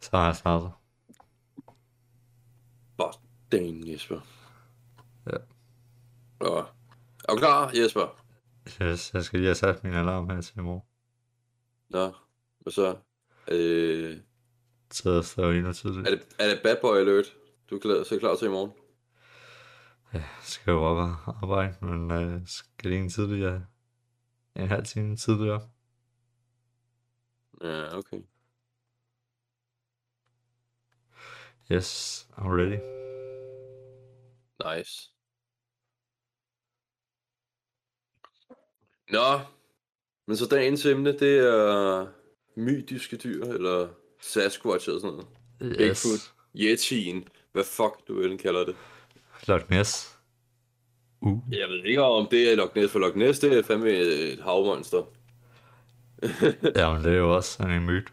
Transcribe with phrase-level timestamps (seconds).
[0.00, 0.72] Så har jeg startet.
[2.98, 3.12] Bare
[3.52, 4.20] dang, Jesper.
[5.26, 5.36] Ja.
[6.40, 6.58] Og,
[7.28, 8.24] er du klar, Jesper?
[8.82, 10.82] Yes, jeg skal lige have sat min alarm her til i morgen.
[11.88, 12.12] Nå,
[12.58, 12.96] hvad så?
[13.50, 14.18] Øh,
[14.90, 16.06] Så endnu tidligt.
[16.08, 17.26] er, det, er det bad boy alert?
[17.70, 18.72] Du er klar, så klar til i morgen?
[20.14, 23.66] Ja, skal jo op og arbejde, men øh, skal det en tidligere?
[24.56, 25.68] En halv time tidligere.
[27.62, 28.20] Ja, okay.
[31.70, 32.78] Yes, I'm ready.
[34.64, 35.10] Nice.
[39.10, 39.40] Nå,
[40.26, 42.06] men så dagens emne, det er
[42.56, 43.88] mytiske dyr, eller
[44.20, 45.78] Sasquatch eller sådan noget.
[45.78, 48.76] Bigfoot, Yeti'en, hvad fuck du end kalder det.
[49.48, 50.18] Loch Ness.
[51.20, 53.90] Uh, Jeg ved ikke om det er Loch Ness, for Loch Ness det er fandme
[53.90, 55.04] et havmonster.
[56.76, 58.12] ja, men det er jo også en myte.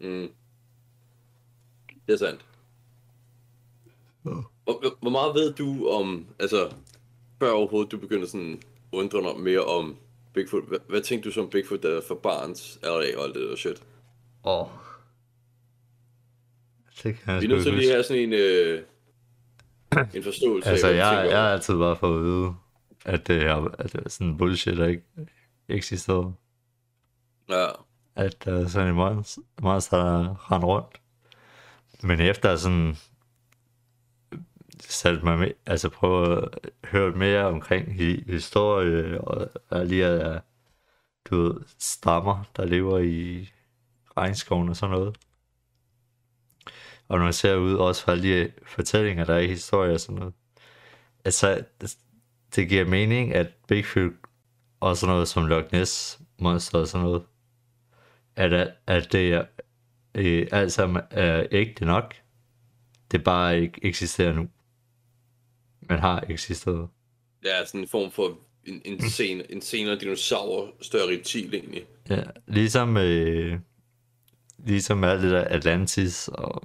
[0.00, 0.28] Mm.
[2.06, 2.44] Det er sandt.
[4.64, 6.72] Hvor, hvor- meget ved du om, altså,
[7.38, 9.96] før overhovedet du begynder sådan undre dig mere om
[10.34, 13.48] Bigfoot, hvad, hvad tænkte du som Bigfoot, der er for barns alder og alt det
[13.50, 13.82] der shit?
[14.44, 14.60] Åh.
[14.60, 14.66] Oh.
[17.02, 18.82] Det kan jeg Vi er nødt til lige at have sådan en, øh,
[20.14, 22.54] en forståelse Altså, af, jeg, tænker jeg har altid bare fået at vide,
[23.04, 25.02] at det er, at det er sådan bullshit, der ikke
[25.68, 26.32] eksisterer.
[27.48, 27.66] Ja,
[28.16, 31.00] At der er sådan en monster, monster der render rundt.
[32.02, 32.96] Men efter sådan
[34.80, 36.48] satte mig med, altså prøve at
[36.84, 37.92] høre mere omkring
[38.26, 40.42] historie, og lige at
[41.24, 43.48] du ved, stammer, der lever i
[44.16, 45.18] regnskoven og sådan noget.
[47.08, 50.18] Og når man ser ud også fra de fortællinger, der er i historie og sådan
[50.18, 50.34] noget.
[51.24, 51.64] Altså,
[52.54, 54.12] det, giver mening, at Bigfoot
[54.80, 57.22] og sådan noget som Loch Ness monster og sådan noget,
[58.36, 59.44] at, at, at det er,
[60.14, 62.14] øh, alt sammen er ægte nok.
[63.10, 64.48] Det bare ikke eksisterer nu.
[65.80, 66.88] Men har eksisteret.
[67.44, 71.84] ja sådan en form for en, en, sen, en senere dinosaur, større reptil egentlig.
[72.10, 73.58] Ja, ligesom, øh,
[74.58, 76.62] ligesom alt det der Atlantis og,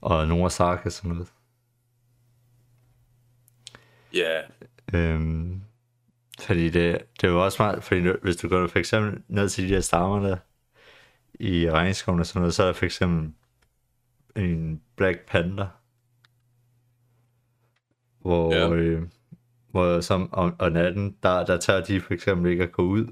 [0.00, 1.28] og Nordsark og sådan noget.
[4.14, 4.40] Ja,
[4.94, 5.62] Øhm,
[6.40, 9.74] fordi det, det jo også smart, fordi hvis du går for eksempel ned til de
[9.74, 10.36] der stammer der
[11.34, 13.32] i regnskoven og sådan noget, så er der for eksempel
[14.36, 15.66] en Black Panther,
[18.20, 18.72] hvor, Ja.
[18.74, 19.02] øh,
[19.70, 23.06] hvor som om, om natten, der, der tager de for eksempel ikke at gå ud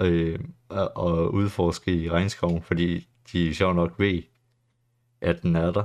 [0.00, 0.38] øh,
[0.68, 4.22] og, og udforske i regnskoven, fordi de sjovt nok ved,
[5.20, 5.84] at den er der.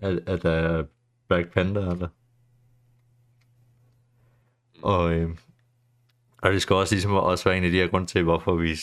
[0.00, 0.84] At, at der er
[1.28, 2.08] Black Panther der.
[4.82, 5.30] Og, øh,
[6.42, 8.74] og det skal også ligesom også være en af de her grunde til, hvorfor vi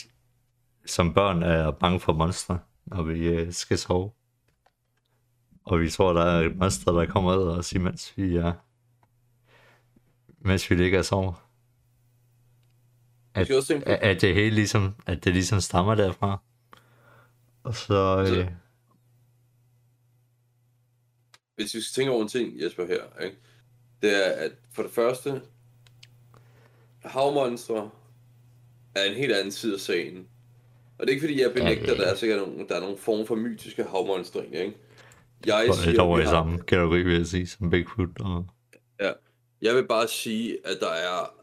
[0.85, 4.11] som børn er bange for monstre, når vi øh, skal sove.
[5.65, 8.53] Og vi tror, der er et monster, der kommer ud os, imens vi er
[10.45, 11.49] mens vi ligger og sover.
[13.35, 13.47] At,
[13.87, 16.41] at, at det hele ligesom, at det ligesom stammer derfra.
[17.63, 18.47] Og så, Så- øh,
[21.55, 23.37] hvis vi skal tænke over en ting, Jesper, her, ikke?
[24.01, 25.41] det er, at for det første,
[27.05, 27.89] havmonstre
[28.95, 30.27] er en helt anden side af sagen.
[30.97, 32.97] Og det er ikke fordi, jeg benægter, at der er sikkert nogle, der er nogle
[32.97, 34.77] form for mytiske havmonstre, ikke?
[35.45, 38.09] Jeg det siger, over i har- samme kategori, vil jeg sige, som Bigfoot.
[38.19, 38.45] Og,
[38.99, 39.11] Ja.
[39.61, 41.33] Jeg vil bare sige, at der er...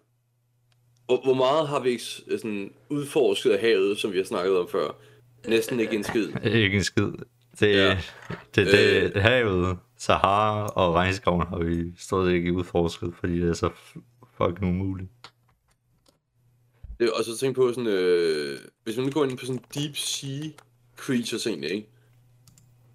[1.06, 1.98] Hvor, hvor meget har vi
[2.38, 4.96] sådan udforsket af havet, som vi har snakket om før?
[5.48, 6.28] Næsten ikke en skid.
[6.44, 7.12] Ikke en skid.
[7.60, 7.98] Det, Ja.
[8.54, 13.52] det, det, det havet, Sahara og regnskoven har vi stået ikke udforsket, fordi det er
[13.52, 13.70] så
[14.36, 15.10] fucking umuligt.
[17.00, 19.96] Det, og så tænk på sådan, øh, hvis man nu går ind på sådan deep
[19.96, 20.48] sea
[20.96, 21.88] creatures egentlig, ikke?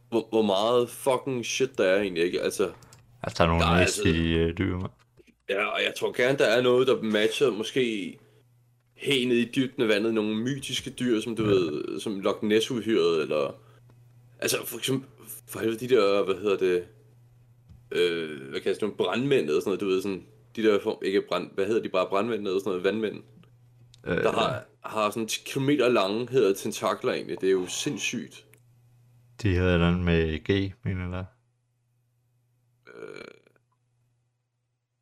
[0.10, 2.42] Hvor, hvor meget fucking shit der er egentlig, ikke?
[2.42, 2.72] Altså,
[3.24, 4.04] Altså, der er nogle Der er altså...
[4.58, 4.78] dyr.
[4.78, 4.92] mand.
[5.50, 8.18] ja, og jeg tror gerne, der er noget, der matcher måske
[8.96, 11.50] helt ned i dybden af vandet, nogle mytiske dyr, som du ja.
[11.50, 13.56] ved, som Loch Ness eller...
[14.40, 15.10] Altså, for eksempel,
[15.48, 16.84] for helvede, de der, hvad hedder det,
[17.92, 20.26] øh, hvad kan jeg sige, nogle brandmænd eller sådan noget, du ved, sådan,
[20.56, 23.24] de der, form, ikke brand, hvad hedder de bare, brandmænd eller sådan noget, vandmænd,
[24.08, 28.46] Øh, der har, har sådan 10 kilometer lange, hedder tentakler egentlig, det er jo sindssygt.
[29.42, 31.26] De hedder den med G, mener jeg.
[32.96, 33.26] Øh,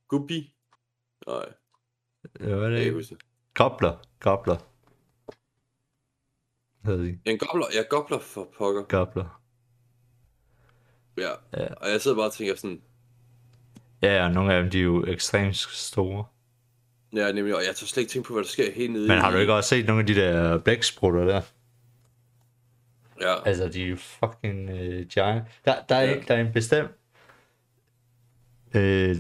[0.07, 0.31] Guppy?
[1.27, 1.45] Nej,
[2.39, 2.80] Ja, er kan det?
[2.80, 3.18] ikke.
[3.53, 3.95] Gobler.
[4.19, 4.57] Gobler.
[6.85, 7.19] Hedder de.
[7.25, 8.83] En gobler, ja, gobler for pokker.
[8.83, 9.41] Gobler.
[11.18, 11.29] Ja.
[11.57, 11.74] Ja.
[11.74, 12.81] Og jeg sidder bare og tænker sådan,
[14.01, 16.25] Ja, og nogle af dem, de er jo ekstremt store.
[17.13, 19.18] ja, nemlig, og jeg tager slet ikke tænke på, hvad der sker helt nede Men
[19.18, 21.41] har du ikke også set nogle af de der blæksprutter der?
[23.24, 23.44] Ja.
[23.48, 25.44] Altså, de er fucking uh, giant.
[25.66, 26.20] Der, der, er, Ja.
[26.28, 26.92] der er en bestemt...
[28.75, 29.16] Øh,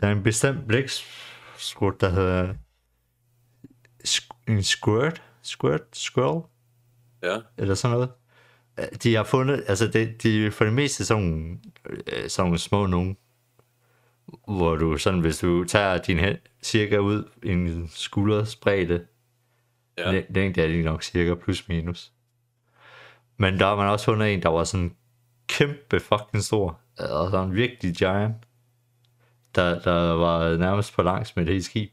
[0.00, 2.54] der er en bestemt blækskrut, der hedder...
[4.06, 5.22] sk- En squirt?
[5.42, 5.80] Squirt?
[5.92, 6.42] Squirrel?
[7.22, 7.36] Ja.
[7.58, 8.10] Eller sådan noget.
[8.78, 9.64] Øh, De har fundet...
[9.68, 13.16] Altså, de, de er for det meste sådan nogle, øh, sådan små nogen.
[14.48, 19.06] Hvor du sådan, hvis du tager din hænd cirka ud i en skulders bredde,
[19.98, 20.10] Ja.
[20.12, 20.22] Ja.
[20.30, 22.12] Længde er de nok cirka plus minus.
[23.36, 24.94] Men der har man også fundet en, der var sådan
[25.48, 26.80] kæmpe fucking stor.
[26.98, 28.36] Og sådan virkelig giant.
[29.54, 31.90] Der, der var nærmest på langs med det hele skib.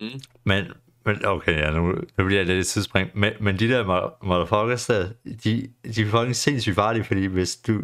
[0.00, 0.20] Mm.
[0.44, 0.64] Men,
[1.04, 3.10] men okay, ja, nu, nu bliver jeg lidt tidsspring.
[3.14, 5.08] Men, men de der mo- motherfuckers der,
[5.44, 7.82] de, de er fucking sindssygt farlige, fordi hvis du,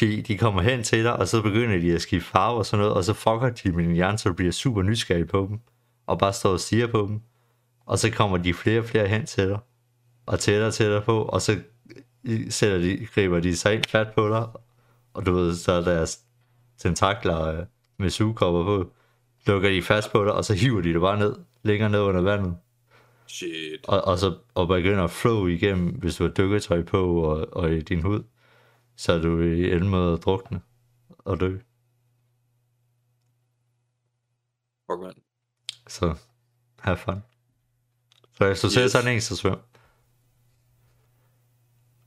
[0.00, 2.82] de, de kommer hen til dig, og så begynder de at skifte farve og sådan
[2.82, 5.60] noget, og så fucker de med din hjerne, så du bliver super nysgerrig på dem,
[6.06, 7.20] og bare står og stiger på dem.
[7.86, 9.58] Og så kommer de flere og flere hen til dig,
[10.26, 11.60] og tættere og tættere på, og så
[12.48, 14.48] sætter de, griber de sig ind fat på dig,
[15.14, 16.20] og du ved, så er deres
[16.78, 17.66] tentakler øh,
[17.98, 18.92] med sugekopper på,
[19.46, 22.20] lukker de fast på dig, og så hiver de det bare ned, længere ned under
[22.20, 22.56] vandet,
[23.26, 23.86] Shit.
[23.88, 27.72] og, og så og begynder at flow igennem, hvis du har dykketøj på og, og
[27.72, 28.22] i din hud,
[28.96, 30.60] så er du i ende med at drukne
[31.18, 31.58] og dø.
[34.90, 35.16] Fuck, mand.
[35.88, 36.14] Så
[36.78, 37.22] have fun.
[38.32, 38.72] Så hvis du yes.
[38.72, 39.58] ser sådan en, så svøm.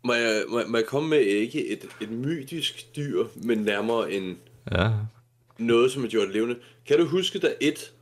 [0.08, 4.38] Må jeg, må, må jeg komme med ikke et, et mytisk dyr, men nærmere en
[4.72, 4.92] Ja,
[5.58, 6.56] noget, som er gjort levende?
[6.86, 7.94] Kan du huske, da et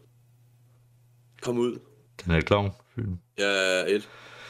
[1.42, 1.80] kom ud?
[2.25, 2.72] den er klovn.
[3.38, 4.10] Ja, et.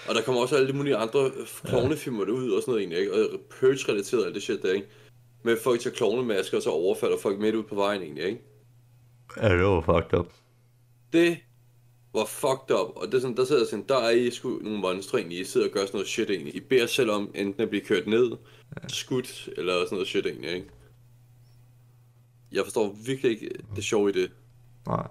[0.10, 1.32] Og der kommer også alle de mulige andre
[1.64, 3.14] klovnefilmer ud og sådan noget egentlig, ikke?
[3.14, 4.88] Og Purge-relateret alt det shit der, ikke?
[5.44, 8.42] Med folk tager klovnemasker, og så overfalder folk midt ud på vejen egentlig, ikke?
[9.42, 10.34] Ja, det var fucked up.
[11.14, 11.38] Det
[12.16, 14.80] var fucked up, og det er sådan, der sidder sådan, der er I sgu nogle
[14.80, 16.56] monstre egentlig, I sidder og gør sådan noget shit egentlig.
[16.56, 18.32] I beder selv om enten at blive kørt ned,
[18.88, 20.68] skudt, eller sådan noget shit egentlig, ikke?
[22.52, 24.32] Jeg forstår virkelig ikke det sjove i det.
[24.88, 25.08] Nej.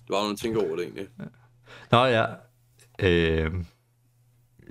[0.00, 1.08] Det var noget tænke over det egentlig.
[1.90, 2.26] Nå ja,
[3.02, 3.52] øh,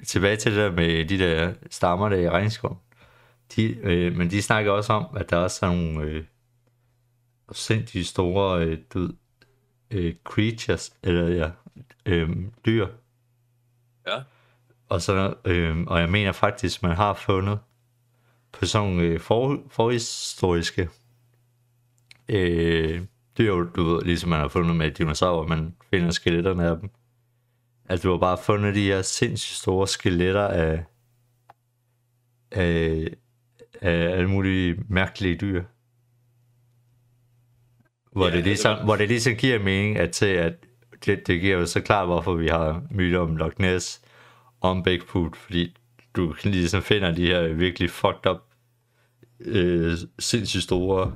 [0.06, 2.78] tilbage til det der med de der stammer der i regnskoven.
[3.56, 6.24] De, øh, men de snakker også om, at der også er nogle øh,
[7.52, 9.14] sindssygt store øh, du, ved,
[9.92, 11.52] øh, creatures, eller ja,
[12.06, 12.30] øh,
[12.66, 12.88] dyr.
[14.08, 14.22] Ja.
[14.90, 17.60] Og, så, øh, og jeg mener faktisk, man har fundet
[18.52, 20.90] på sådan nogle øh, for, forhistoriske
[22.30, 23.02] øh,
[23.38, 26.90] dyr, du ved, ligesom man har fundet med dinosaurer, man finder skeletterne af dem.
[27.86, 30.84] At du har bare fundet de her sindssygt store skeletter af,
[32.52, 33.08] af,
[33.82, 35.64] af alle mulige mærkelige dyr.
[38.18, 40.54] Hvor, Ja, ja, det ligesom, hvor det ligesom giver mening, at, til, at
[41.06, 44.02] det, det giver jo så klart, hvorfor vi har myter om Loch Ness,
[44.62, 45.76] om Bigfoot, fordi
[46.16, 48.38] du ligesom finder de her virkelig fucked up,
[49.40, 51.16] øh, sindssygt store,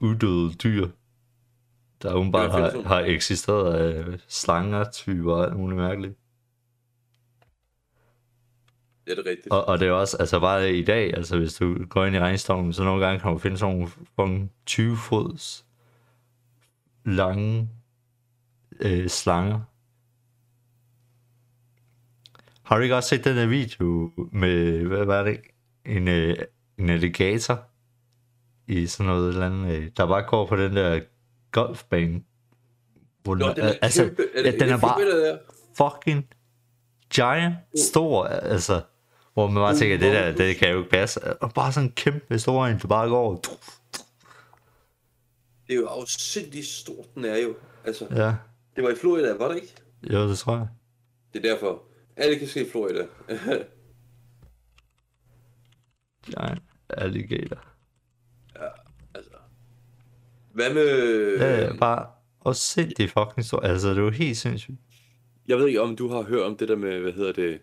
[0.00, 0.88] uddøde dyr,
[2.02, 6.14] der åbenbart har, har eksisteret af slanger, typer og alt muligt mærkeligt.
[9.04, 9.48] Det er det rigtigt.
[9.50, 12.18] Og, og det er også, altså bare i dag, altså hvis du går ind i
[12.18, 15.67] regnstormen, så nogle gange kan du finde sådan nogle 20 fods
[17.08, 17.68] lange
[18.80, 19.60] øh, slanger.
[22.62, 25.40] Har du ikke også set den der video med, hvad var det,
[25.86, 26.36] en, øh,
[26.78, 27.62] en alligator
[28.66, 31.00] i sådan noget eller andet, øh, der bare går på den der
[31.52, 32.22] golfbane.
[33.22, 34.22] Hvor Nå, den er altså, kæmpe.
[34.34, 35.38] Er det, ja, den er bare det der?
[35.78, 36.26] fucking
[37.14, 38.80] giant stor, altså,
[39.34, 41.42] hvor man bare tænker, det der, det kan jo ikke passe.
[41.42, 43.42] Og bare sådan en kæmpe stor en, der bare går.
[45.68, 47.56] Det er jo afsindigt stort, den er jo.
[47.84, 48.34] Altså, Ja,
[48.76, 49.74] det var i Florida, var det ikke?
[50.12, 50.68] jo, det tror jeg.
[51.32, 51.82] Det er derfor.
[52.16, 53.06] Alt kan ske i Florida.
[56.26, 57.64] Giant alligator.
[59.14, 59.30] altså.
[60.52, 61.36] Hvad med...
[61.36, 62.06] Ja, ja, bare
[62.54, 63.60] sindssygt fucking stor.
[63.60, 64.76] Altså, det er jo helt sindssygt.
[65.48, 67.60] Jeg ved ikke, om du har hørt om det der med, hvad hedder det...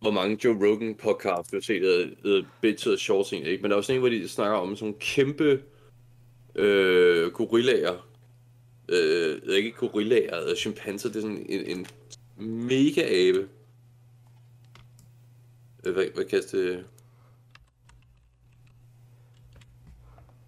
[0.00, 3.58] Hvor mange Joe Rogan podcast vi har set, der hedder og Shorts ikke?
[3.62, 5.62] Men der er også en, hvor de snakker om sådan nogle kæmpe
[6.54, 8.06] øh, gorillaer.
[8.88, 11.86] Øh, ikke gorillaer, chimpanser, det er sådan en, en
[12.66, 13.48] mega abe.
[15.86, 16.84] Øh, Hvad, hvad kaldes det?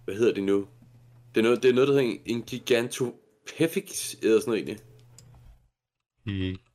[0.05, 0.67] Hvad hedder det nu?
[1.35, 4.79] Det er noget, det er noget der hedder en, en gigantopithecus, eller sådan noget egentlig.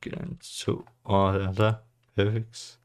[0.01, 0.71] Giganto.
[1.05, 1.73] Åh, oh, der.
[2.15, 2.79] Perfekt.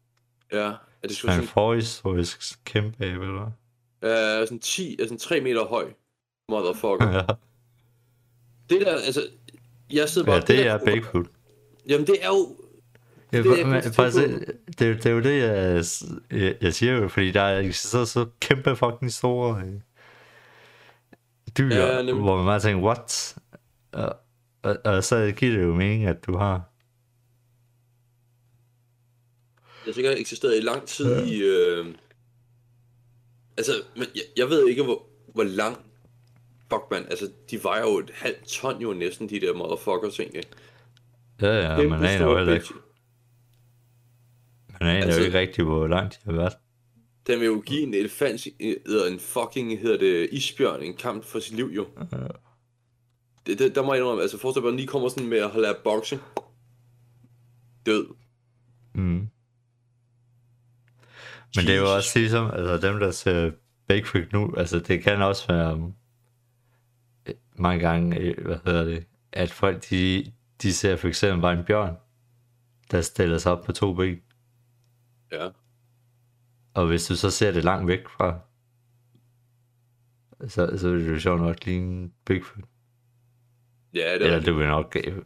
[0.52, 0.72] Ja,
[1.02, 3.50] er det sgu sådan, forhistorisk kæmpe abe, eller
[4.00, 4.40] hvad?
[4.40, 5.92] øh, sådan 10, altså sådan 3 meter høj.
[6.48, 7.10] Motherfucker.
[7.12, 7.20] Ja,
[8.70, 9.28] Det der, altså,
[9.92, 10.34] jeg sidder bare...
[10.36, 11.26] ja det der- er Bigfoot.
[11.88, 12.56] Jamen, det er jo...
[13.32, 14.46] Ja, Det er jeg men, faktisk, det,
[14.78, 15.84] det, det er jo det, jeg,
[16.40, 19.80] jeg, jeg siger jo, fordi der er så, så kæmpe fucking store øh,
[21.58, 22.22] dyr, ja, nemlig.
[22.24, 23.36] hvor man bare tænker, what?
[23.92, 24.16] Og,
[24.62, 26.52] og, og så giver det jo mening, at du har...
[29.86, 31.24] Jeg har sikkert eksisteret i lang tid ja.
[31.24, 31.38] i...
[31.40, 31.86] Øh...
[33.56, 35.76] Altså, men jeg, jeg ved ikke, hvor, hvor lang...
[36.72, 37.02] Fuck, man.
[37.10, 40.42] Altså, de vejer jo et halvt ton jo næsten, de der motherfuckers egentlig.
[41.42, 42.74] Ja, ja, Kæmpe man aner store jo heller ikke, bitch.
[44.80, 46.52] man aner Altså- jo ikke rigtigt, hvor langt de har været.
[47.26, 51.38] Den vil jo give en elefant, eller en fucking, hedder det, isbjørn, en kamp for
[51.40, 51.86] sit liv jo.
[53.46, 55.50] Det, det, der må jeg indrømme, altså forestil dig, at lige kommer sådan med at
[55.56, 56.20] lære boxing.
[57.86, 58.06] Død.
[58.94, 59.28] Mm.
[61.56, 61.96] Men det er jo Jesus.
[61.96, 63.50] også ligesom, altså dem, der ser
[63.88, 65.92] Bigfoot nu, altså det kan også være
[67.54, 70.32] mange gange, øh, hvad hedder det, at folk, de,
[70.62, 71.96] de ser for eksempel bare en bjørn,
[72.90, 74.20] der stiller sig op på to ben.
[75.32, 75.48] Ja.
[76.74, 78.38] Og hvis du så ser det langt væk fra,
[80.48, 82.64] så, så vil det jo sjovt nok ligne Bigfoot.
[83.94, 84.46] Ja, det er Eller rigtigt.
[84.46, 85.22] du vil nok øh,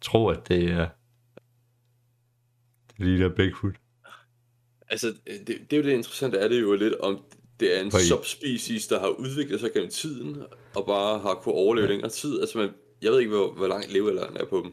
[0.00, 0.88] tro, at det er,
[2.96, 3.74] det ligner Bigfoot.
[4.88, 7.24] Altså, det, det er jo det interessante, er det jo lidt, om
[7.60, 10.42] det er en Fordi- subspecies, der har udviklet sig gennem tiden,
[10.74, 11.90] og bare har kunne overleve ja.
[11.92, 12.40] længere tid.
[12.40, 12.70] Altså, man,
[13.02, 14.72] jeg ved ikke, hvor, hvor lang levealderen er på dem.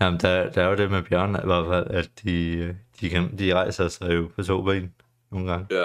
[0.00, 3.38] Jamen, der, der er jo det med bjørne, i hvert fald, at de, de, kan,
[3.38, 4.94] de rejser sig jo på to ben
[5.32, 5.84] nogle gange, Ja,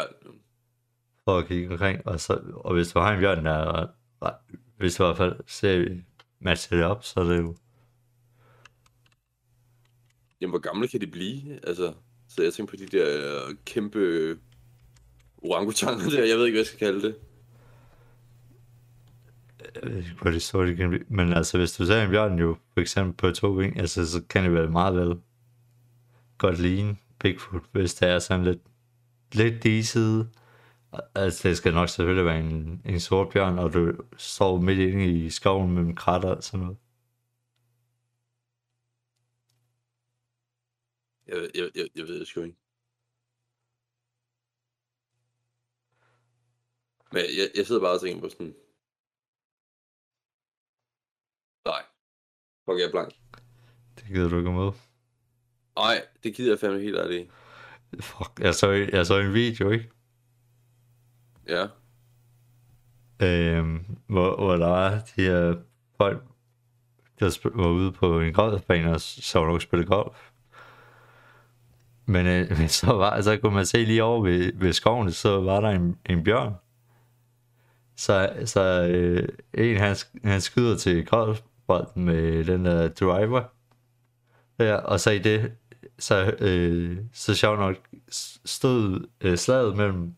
[1.23, 2.07] for at kigge omkring.
[2.07, 3.87] Og, så, og hvis du har en bjørn, der er,
[4.77, 5.85] hvis du i hvert fald ser
[6.39, 7.55] matcher det op, så er det jo...
[10.41, 11.59] jamen, hvor gamle kan de blive?
[11.67, 11.93] Altså,
[12.29, 14.37] så jeg tænker på de der øh, kæmpe
[15.41, 17.15] orangutanger der, jeg ved ikke, hvad jeg skal kalde det.
[19.75, 21.05] Jeg ved ikke, hvor det det kan blive.
[21.09, 24.23] Men altså, hvis du ser en bjørn jo, for eksempel på to ben, altså, så
[24.29, 25.19] kan det være meget vel
[26.37, 28.61] godt ligne Bigfoot, hvis det er sådan lidt,
[29.33, 30.29] lidt diset.
[31.15, 35.05] Altså, det skal nok selvfølgelig være en, en sort bjørn, og du står midt inde
[35.05, 36.77] i skoven mellem kratter og sådan noget.
[41.27, 42.57] Jeg, jeg, jeg, jeg ved det sgu ikke.
[47.11, 48.55] Men jeg, jeg sidder bare og tænker på sådan...
[51.65, 51.83] Nej.
[52.65, 53.13] Fuck, jeg er blank.
[53.95, 54.71] Det gider du ikke med.
[55.75, 57.31] Nej, det gider jeg fandme helt ærligt.
[58.01, 59.91] Fuck, jeg så, jeg så en video, ikke?
[61.47, 61.67] Ja.
[63.21, 65.55] Øhm, hvor, hvor der var de her
[65.97, 66.23] folk,
[67.19, 70.31] der var ude på en golfbane og så nok spille golf.
[72.05, 75.41] Men, øh, men så, var, så kunne man se lige over ved, ved skoven, så
[75.41, 76.53] var der en, en bjørn.
[77.99, 83.43] Så, så øh, en, han, han skyder til golfbolden med den der driver.
[84.59, 85.51] Ja, og så i det,
[85.97, 87.75] så, øh, så sjovt nok
[88.45, 90.15] stod øh, slaget mellem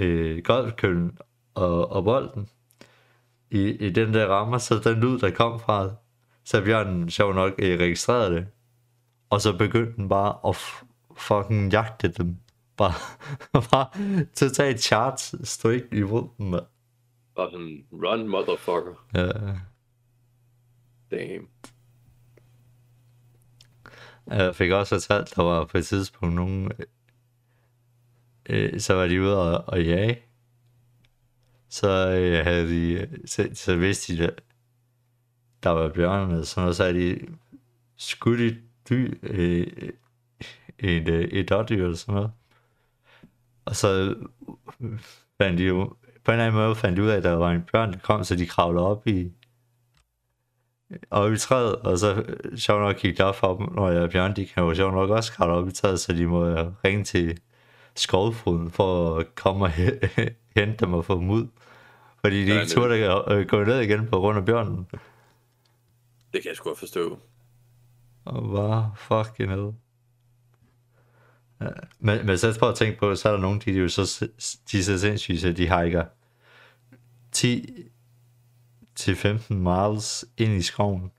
[0.00, 1.18] øh, golfkøllen
[1.54, 2.48] og, og bolden
[3.50, 5.90] i, i den der rammer, så den lyd, der kom fra,
[6.44, 8.46] så bjørnen sjov nok øh, registrerede det.
[9.30, 10.86] Og så begyndte den bare at f-
[11.18, 12.36] fucking jagte dem.
[12.76, 12.94] Bare,
[13.70, 13.88] bare
[14.36, 16.54] totalt charts straight imod dem.
[17.36, 19.06] Bare sådan, run, motherfucker.
[19.14, 19.30] Ja,
[21.10, 21.48] Damn.
[24.26, 26.72] jeg fik også fortalt, der var på et tidspunkt nogen,
[28.48, 30.22] øh, så var de ude og, og jage.
[31.68, 34.42] Så øh, havde de, så, så vidste de, at
[35.62, 37.26] der var bjørne og sådan noget, så havde de
[37.96, 39.66] skudt et dyr, øh,
[40.78, 42.32] et, øh, et dårdyr eller sådan noget.
[43.64, 44.16] Og så
[45.38, 47.62] fandt de jo, på en eller anden måde fandt ud af, at der var en
[47.72, 49.32] bjørn, der kom, så de kravlede op i,
[51.10, 54.10] op i træet, og så øh, sjovt nok gik det op for dem, når jeg
[54.10, 56.66] bjørn, de kan jo sjovt nok også kravle op i træet, så de må øh,
[56.84, 57.38] ringe til
[57.94, 60.08] skovfoden for at komme og he-
[60.56, 61.46] hente dem og få dem ud.
[62.20, 64.86] Fordi de ikke turde at øh, gå ned igen på grund af bjørnen.
[66.32, 67.18] Det kan jeg sgu godt forstå.
[68.24, 69.72] Og bare fucking hell.
[71.60, 71.66] Ja.
[71.98, 74.28] Men, men så prøv at tænke på, så er der nogen, de, er jo så,
[74.72, 76.04] de er så sindssyge, så de hiker
[77.32, 77.70] 10
[78.94, 81.10] til 15 miles ind i skoven.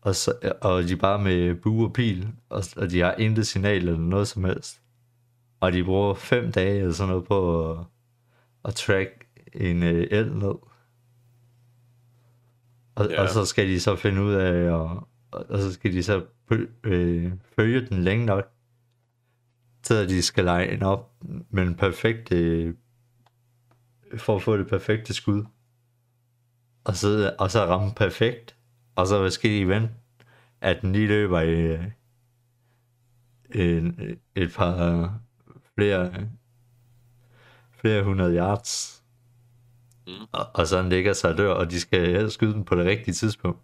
[0.00, 3.46] Og, så, og de er bare med bue og pil, og, og de har intet
[3.46, 4.82] signal eller noget som helst.
[5.60, 7.78] Og de bruger 5 dage eller sådan noget på at,
[8.64, 10.54] at track en øh, el ned.
[12.94, 13.22] Og, ja.
[13.22, 16.24] og så skal de så finde ud af, og, og, og så skal de så
[16.84, 18.52] øh, følge den længe nok,
[19.94, 21.12] at de skal lege en op
[21.50, 22.74] med en perfekt, øh,
[24.16, 25.44] for at få det perfekte skud.
[26.84, 28.56] Og så, og så ramme perfekt,
[28.96, 29.94] og så hvad skal de vente
[30.60, 31.78] at den lige løber i
[33.54, 34.00] en,
[34.34, 35.20] et par
[35.74, 36.28] flere,
[37.72, 39.02] flere hundrede yards.
[40.06, 40.12] Mm.
[40.32, 43.14] Og, og så ligger sig og dør, og de skal skyde den på det rigtige
[43.14, 43.60] tidspunkt.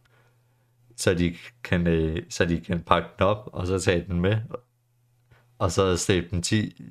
[0.97, 4.37] Så de kan, øh, så de kan pakke den op, og så tage den med.
[5.59, 6.83] Og så slæbe den 10,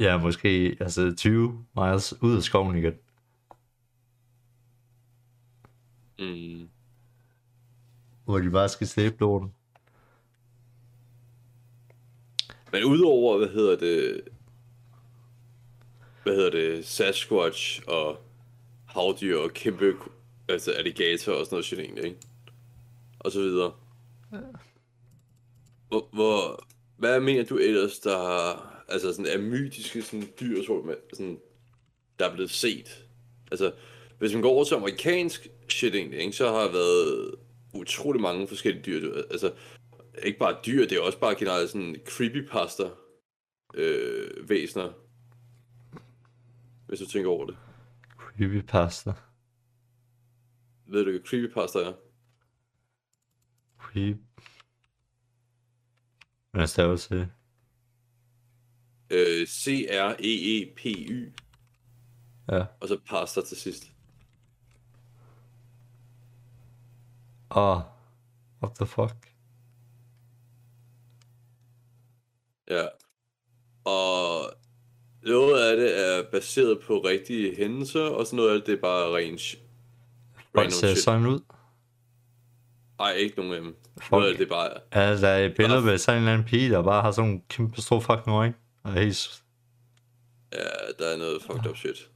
[0.00, 2.94] ja måske altså 20 miles ud af skoven igen.
[6.18, 6.68] Mm.
[8.24, 9.52] Hvor de bare skal slæbe lorten.
[12.72, 14.20] Men udover, hvad hedder det,
[16.22, 18.20] hvad hedder det, Sasquatch og
[18.86, 19.94] havdyr og kæmpe,
[20.48, 22.18] altså alligator og sådan noget shit egentlig, ikke?
[23.18, 23.72] Og så videre.
[25.88, 28.18] Hvor, hvor, hvad mener du ellers, der
[28.88, 30.62] altså sådan er mytiske sådan dyr,
[31.12, 31.40] sådan,
[32.18, 33.06] der er blevet set?
[33.50, 33.72] Altså,
[34.18, 37.34] hvis man går over til amerikansk shit egentlig, ikke, så har der været
[37.74, 39.22] utrolig mange forskellige dyr.
[39.30, 39.52] Altså,
[40.22, 42.90] ikke bare dyr, det er også bare generelt sådan creepypasta
[43.74, 44.92] øh, væsener.
[46.86, 47.56] Hvis du tænker over det.
[48.18, 49.12] Creepypasta.
[50.86, 51.92] Ved du, hvad creepypasta er?
[53.78, 54.16] Creep.
[56.56, 57.28] Hvad staver til det?
[59.10, 61.32] Øh, C-R-E-E-P-Y,
[62.52, 62.64] Ja.
[62.80, 63.92] og så pasta til sidst.
[67.50, 67.80] Oh,
[68.62, 69.32] what the fuck?
[72.70, 72.86] Ja.
[73.84, 74.50] Og
[75.22, 79.12] noget af det er baseret på rigtige hændelser, og så noget af det er bare
[80.34, 81.40] Folk random ser sådan ud.
[83.00, 83.76] Ej, ikke nogen af dem.
[84.00, 84.22] Fuck.
[84.38, 84.70] Det er bare...
[84.94, 87.28] Ja, der er et billede med sådan en eller anden pige, der bare har sådan
[87.28, 88.54] nogle kæmpe store fucking øjne.
[88.82, 89.42] Og helt...
[90.52, 90.58] Ja,
[90.98, 92.10] der er noget fucked up shit.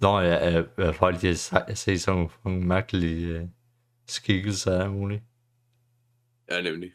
[0.00, 3.48] Nå ja, at folk de har se- set sådan nogle, mærkelige uh,
[4.06, 5.22] skikkelser af muligt.
[6.50, 6.92] Ja, nemlig.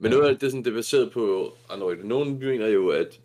[0.00, 1.96] Men af det, er sådan, det er baseret på Android.
[1.96, 3.20] Nogle mener jo, at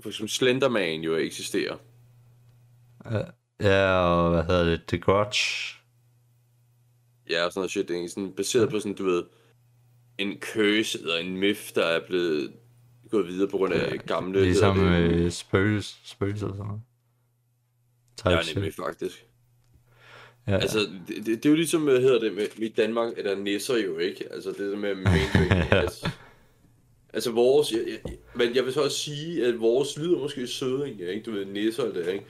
[0.00, 1.76] for eksempel Slenderman jo eksisterer.
[3.10, 3.22] Ja,
[3.70, 4.80] og hvad hedder det?
[4.88, 5.38] The Grudge.
[7.30, 7.88] Ja, og sådan noget shit.
[7.88, 9.22] Det er sådan baseret på sådan, du ved,
[10.18, 12.52] en curse eller en myth, der er blevet
[13.10, 14.42] gået videre på grund af gamle...
[14.42, 16.82] Ligesom øh, spøgelse, spøgelse og sådan noget.
[18.16, 18.56] Type Ja, shit.
[18.56, 19.26] nemlig faktisk.
[20.46, 23.22] Ja, Altså, det, det, det, er jo ligesom, hvad hedder det, med, i Danmark er
[23.22, 24.32] der nisser jo, ikke?
[24.32, 25.62] Altså, det der med mainstream.
[25.82, 26.10] altså,
[27.12, 30.90] altså, vores, jeg, jeg, men jeg vil så også sige, at vores lyder måske søde,
[30.90, 31.22] ikke?
[31.26, 32.24] Du ved, nisser og det, ikke?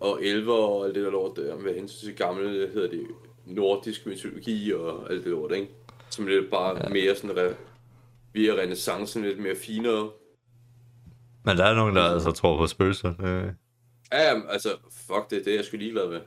[0.00, 3.06] Og elver og alt det der lort der, med hensyn til gamle, hedder det,
[3.46, 5.68] nordisk mytologi og alt det lort, ikke?
[6.10, 6.88] Som er lidt bare ja.
[6.88, 7.54] mere sådan, re,
[8.32, 10.10] via renaissancen lidt mere finere.
[11.44, 13.14] Men der er nogen, der altså tror på spøgelser.
[13.20, 13.52] Øh,
[14.12, 16.20] Ja, jamen, altså, fuck det, det er jeg sgu ligeglad med.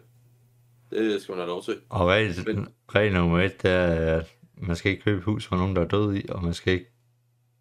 [0.91, 1.77] Det skal man have lov til.
[1.89, 5.55] Og regel, Men- regel nummer et, det er, at man skal ikke købe hus for
[5.55, 6.91] nogen, der er død i, og man skal ikke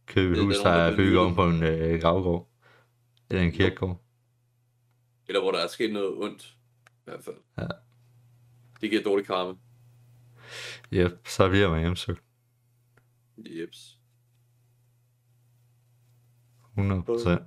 [0.07, 1.19] købe hus, der er bygget bygget.
[1.19, 2.49] om på en øh, gravgård.
[3.31, 4.01] Eller en kirkegård.
[5.29, 6.57] Eller hvor der er sket noget ondt,
[6.89, 7.37] i hvert fald.
[7.59, 7.67] Ja.
[8.81, 9.55] Det giver dårlig karma.
[10.93, 12.23] Yep, så bliver man hjemsøgt.
[13.37, 13.99] Jeps.
[16.75, 17.43] 100 procent.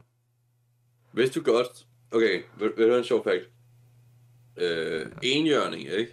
[1.13, 1.87] Vidste du godt...
[2.11, 3.49] Okay, vil, vil du en sjov fact?
[4.57, 6.11] Øh, enhjørning, ikke?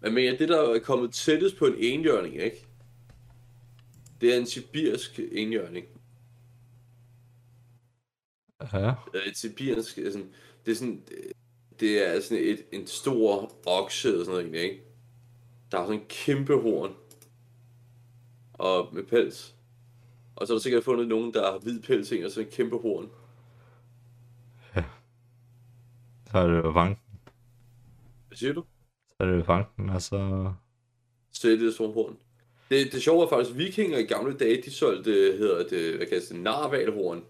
[0.00, 2.66] Men mener, det der er kommet tættest på en enhjørning, ikke?
[4.20, 5.86] Det er en sibirsk enhjørning.
[8.72, 9.26] Ja, Øh,
[10.06, 10.30] er sådan,
[10.66, 11.02] det er sådan,
[11.80, 14.82] det er sådan et, en stor okse eller sådan noget ikke?
[15.70, 16.94] Der har sådan en kæmpe horn.
[18.52, 19.54] Og med pels.
[20.36, 22.76] Og så er der sikkert fundet nogen, der har hvid pels og sådan en kæmpe
[22.78, 23.10] horn.
[26.30, 27.02] så er det jo banken.
[28.28, 28.64] Hvad siger du?
[29.08, 30.52] Så er det jo banken, og så...
[31.32, 32.16] Så det er det sådan horn.
[32.70, 36.06] Det, det sjove er faktisk, at vikinger i gamle dage, de solgte, hedder det, hvad
[36.06, 37.24] kan jeg sige, narvalhorn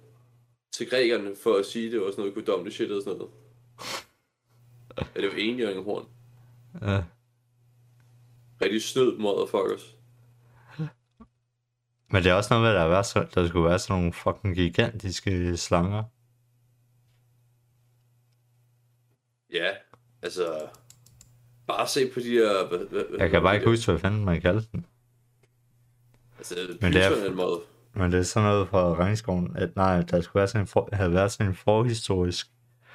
[0.73, 3.33] til grækerne, for at sige, at det var sådan noget guddommeligt shit og sådan noget.
[5.17, 6.09] Ja, det var enhjørninghorn.
[6.83, 7.03] Ja,
[8.63, 9.97] Rigtig snød motherfuckers.
[12.13, 14.13] men det er også noget med, at der, er så, der skulle være sådan nogle
[14.13, 16.05] fucking gigantiske slanger.
[19.53, 19.71] Ja,
[20.23, 20.69] altså...
[21.67, 22.69] Bare se på de her...
[22.69, 24.87] Hvad, hvad, Jeg kan bare ikke huske, hvad fanden man kaldte den.
[26.39, 27.61] Altså, Men det er en måde.
[27.94, 30.88] Men det er sådan noget fra regnskoven, at nej, der skulle være sådan en for,
[30.92, 32.46] have været sådan en forhistorisk,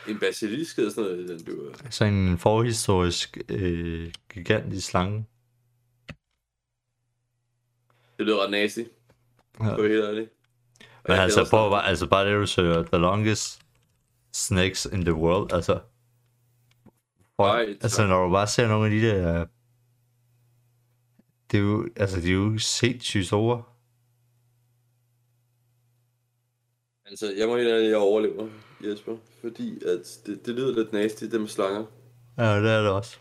[0.08, 1.74] En basilisk eller sådan noget, den du...
[1.90, 5.26] sådan en forhistorisk øh, gigantisk slange.
[8.18, 8.80] Det lyder ret nasty.
[9.60, 9.76] Ja.
[9.76, 10.30] For helt ærligt.
[11.08, 13.62] Men altså, prøv, bare, altså bare det, du søger, the longest
[14.34, 15.80] snakes in the world, altså,
[17.38, 19.46] Og, Nej, altså, når du bare ser nogle af de der...
[21.52, 23.64] Det er jo, altså, det er jo sindssygt store.
[27.06, 28.50] Altså, jeg må indrømme, at jeg overlever,
[28.84, 29.18] Jesper.
[29.42, 31.86] Fordi at det, det lyder lidt nasty, det med slanger.
[32.38, 33.18] Ja, det er det også.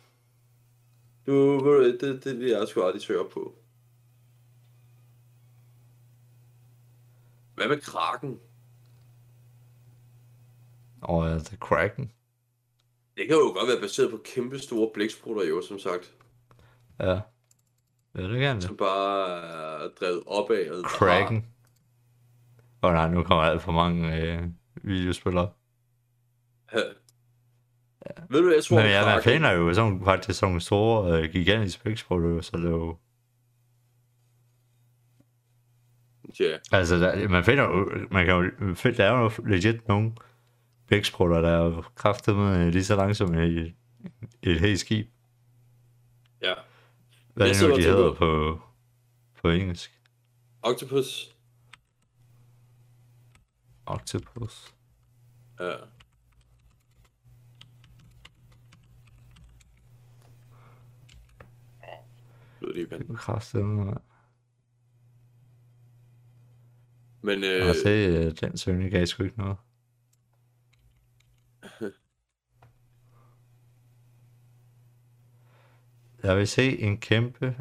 [1.26, 1.60] Du,
[2.00, 3.54] det, det vil jeg sgu aldrig tørre på.
[7.54, 8.40] Hvad med kraken?
[11.02, 12.12] Og ja, det er Kraken.
[13.16, 16.14] Det kan jo godt være baseret på kæmpe store blæksprutter, jo, som sagt.
[17.00, 17.20] Ja.
[18.14, 18.64] Ja, det kan det.
[18.64, 20.84] Som bare er drevet opad.
[20.84, 21.53] Kraken.
[22.84, 24.42] Åh oh, nej, nu kommer alt for mange øh,
[24.74, 25.56] videospil op.
[26.74, 26.80] Ja.
[28.30, 31.32] Ved du, jeg tror Men ja, man finder jo sådan, faktisk sådan nogle store, øh,
[31.32, 32.96] gigantiske blæksprutter, så det er jo...
[36.40, 40.12] Ja, Altså, der, man finder jo, man kan jo, find- der er jo legit nogle
[40.86, 43.74] blæksprutter, der er jo kraftet med lige så langsomt i et,
[44.42, 45.06] et helt skib.
[46.42, 46.52] ja.
[47.34, 48.60] Hvad er det nu, og de hedder på,
[49.42, 50.00] på engelsk?
[50.62, 51.33] Octopus.
[53.86, 54.74] Octopus.
[55.60, 55.74] Ja.
[62.60, 63.00] Lød det igen.
[63.00, 63.94] Det er kraftet med.
[67.22, 69.56] Men øh, har set, øh, den søgning gav sgu ikke noget.
[76.22, 77.56] Jeg vil se en kæmpe...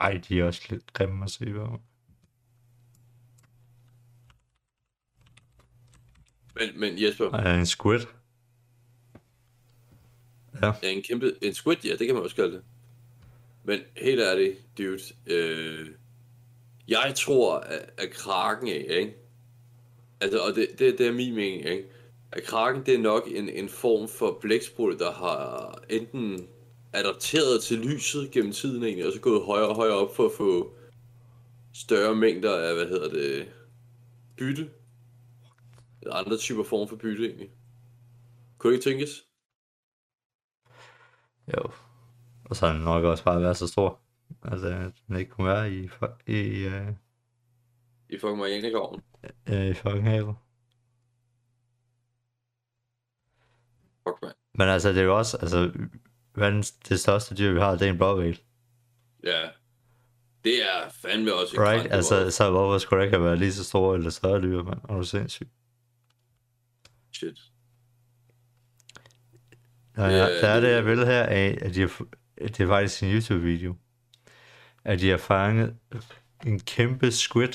[0.00, 1.80] Ej, de er også lidt grimme at se på.
[6.72, 8.00] Men, men Jesper, Ej, en squid.
[10.62, 11.34] Ja, Ja, en kæmpe...
[11.42, 12.62] En squid, ja, det kan man også kalde det.
[13.64, 15.00] Men helt ærligt, dude.
[15.26, 15.88] Øh,
[16.88, 19.14] jeg tror, at, at kraken er, ikke?
[20.20, 21.84] Altså, og det, det, det er min mening, ikke?
[22.32, 26.48] At kraken, det er nok en, en form for blæksprutte, der har enten
[26.92, 30.32] adapteret til lyset gennem tiden egentlig, og så gået højere og højere op for at
[30.36, 30.74] få
[31.74, 33.46] større mængder af, hvad hedder det,
[34.36, 34.70] bytte.
[36.04, 37.50] Eller andre typer form for bytte egentlig.
[38.58, 39.24] Kunne det ikke tænkes?
[41.56, 41.70] jo.
[42.44, 44.00] Og så er den nok også bare været så stor.
[44.42, 45.88] Altså, at den ikke kunne være i,
[46.26, 46.88] i, uh,
[48.08, 49.02] I fucking Marianergården.
[49.70, 50.36] i fucking havet.
[54.08, 54.32] Fuck, man.
[54.54, 55.72] Men altså, det er jo også, altså,
[56.34, 58.40] verdens, det største dyr, vi har, det er en blåvæl.
[59.24, 59.48] Ja.
[60.44, 61.92] Det er fandme også et Right?
[61.92, 64.80] Altså, så hvorfor skulle det ikke have været lige så store eller større dyr, mand?
[64.88, 65.48] Er du sindssyg?
[67.24, 67.52] Shit.
[69.96, 72.60] Det ja, er- der er det her billede her af, at de har, f- det
[72.60, 73.76] er faktisk en YouTube-video,
[74.84, 75.76] at de har fanget
[76.46, 77.52] en kæmpe squid.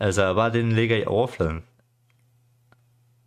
[0.00, 1.64] Altså, bare det, den ligger i overfladen.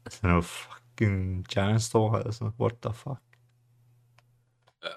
[0.06, 2.52] Altså, den er fucking giant stor, altså.
[2.60, 3.20] What the fuck?
[4.84, 4.88] Ja.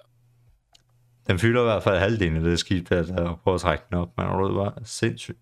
[1.26, 3.96] Den fylder i hvert fald halvdelen af det skib, der, der prøver at trække den
[3.98, 4.16] op.
[4.16, 5.38] Man er bare sindssygt.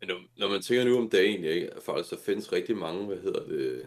[0.00, 3.06] Men når, når man tænker nu om dagen, ikke, at faktisk der findes rigtig mange,
[3.06, 3.82] hvad hedder det...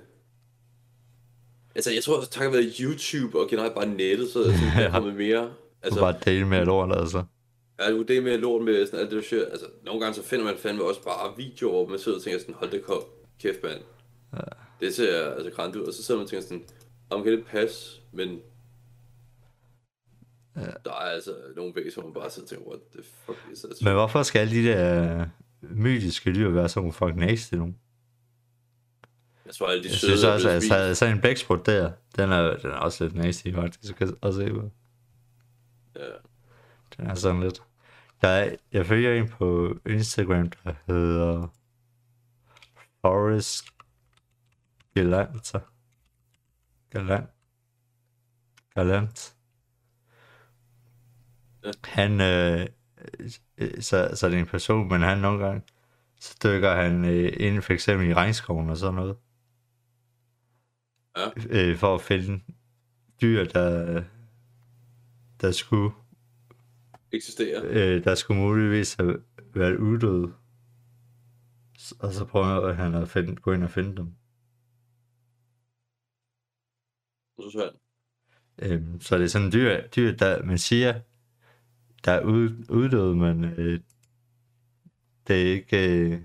[1.76, 4.92] Altså, jeg tror også, takket være YouTube og generelt bare nettet, så er der er
[4.96, 5.40] kommet mere...
[5.40, 7.24] Altså, Altså, bare dele med ord, altså.
[7.78, 9.46] er du det med lort med sådan alt det, der sker?
[9.46, 12.40] Altså, nogle gange så finder man fandme også bare videoer, hvor man sidder og tænker
[12.40, 13.04] sådan, hold det kop,
[13.40, 13.82] kæft mand.
[14.34, 14.40] Ja.
[14.80, 16.64] Det ser altså grænt ud, og så sidder man og tænker sådan,
[17.10, 18.40] om kan det passe, men...
[20.56, 20.62] Ja.
[20.86, 23.60] Der er altså nogle væg, hvor man bare sidder og tænker, what the fuck is
[23.60, 23.82] that?
[23.82, 25.26] Men hvorfor skal alle de der
[25.62, 27.74] mytiske dyr være sådan nogle fucking nasty nu?
[29.46, 32.58] Jeg tror, alle de Jeg søde synes også, at så, en blæksprut der, den er,
[32.58, 34.72] den er også lidt nasty faktisk at se på.
[35.96, 36.06] Ja.
[36.98, 37.64] Den er sådan lidt...
[38.22, 41.48] Der er, jeg følger en på Instagram, der hedder
[43.02, 43.66] Forrest
[44.94, 45.54] Galant.
[46.90, 47.30] Galant.
[48.76, 49.36] Galant.
[51.64, 51.72] Ja.
[51.84, 52.68] Han, øh,
[53.80, 55.62] så, så det er en person, men han nogle gange,
[56.20, 59.18] så dykker han øh, ind for eksempel i regnskoven og sådan noget.
[61.18, 61.30] Ja.
[61.50, 62.44] Øh, for at finde
[63.22, 64.04] dyr, der,
[65.42, 65.92] der skulle
[67.12, 67.62] Eksisterer.
[67.66, 70.34] øh, der skulle muligvis have været uddøde.
[72.00, 74.16] Og så prøver han at finde, gå ind og finde dem.
[77.38, 77.82] Interessant.
[78.62, 81.00] Øhm, så det er sådan en dyr, dyr der man siger,
[82.06, 83.80] der er ud, uddøde, men øh,
[85.28, 86.00] det er ikke...
[86.12, 86.22] Øh,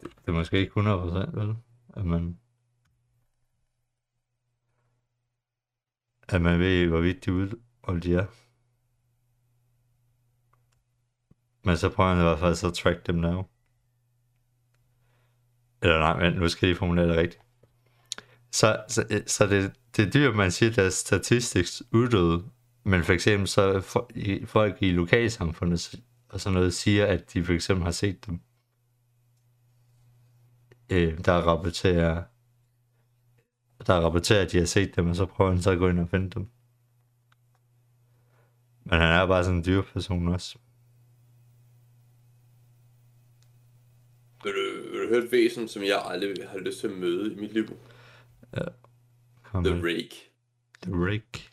[0.00, 1.56] det, er måske ikke 100%, vel?
[1.96, 2.38] At man,
[6.28, 8.26] at man ved, hvorvidt de, ud, om de er.
[11.64, 13.42] Men så prøver han i hvert fald så at track dem now.
[15.82, 17.42] Eller nej, men nu skal lige formulere det rigtigt.
[18.50, 22.44] Så, så, så det, det dyr, man siger, der er statistisk uddøde,
[22.84, 25.94] men for eksempel så for, i, folk i lokalsamfundet
[26.28, 28.40] og sådan noget siger, at de for eksempel har set dem.
[30.90, 32.22] Øh, der rapporterer,
[33.86, 36.00] der rapporterer, at de har set dem, og så prøver han så at gå ind
[36.00, 36.48] og finde dem.
[38.84, 40.58] Men han er bare sådan en dyrperson også.
[44.44, 47.32] Vil du, vil du høre et væsen, som jeg aldrig har lyst til at møde
[47.32, 47.76] i mit liv?
[49.42, 49.84] Kom The med.
[49.84, 50.30] Rake.
[50.82, 51.50] The Rake.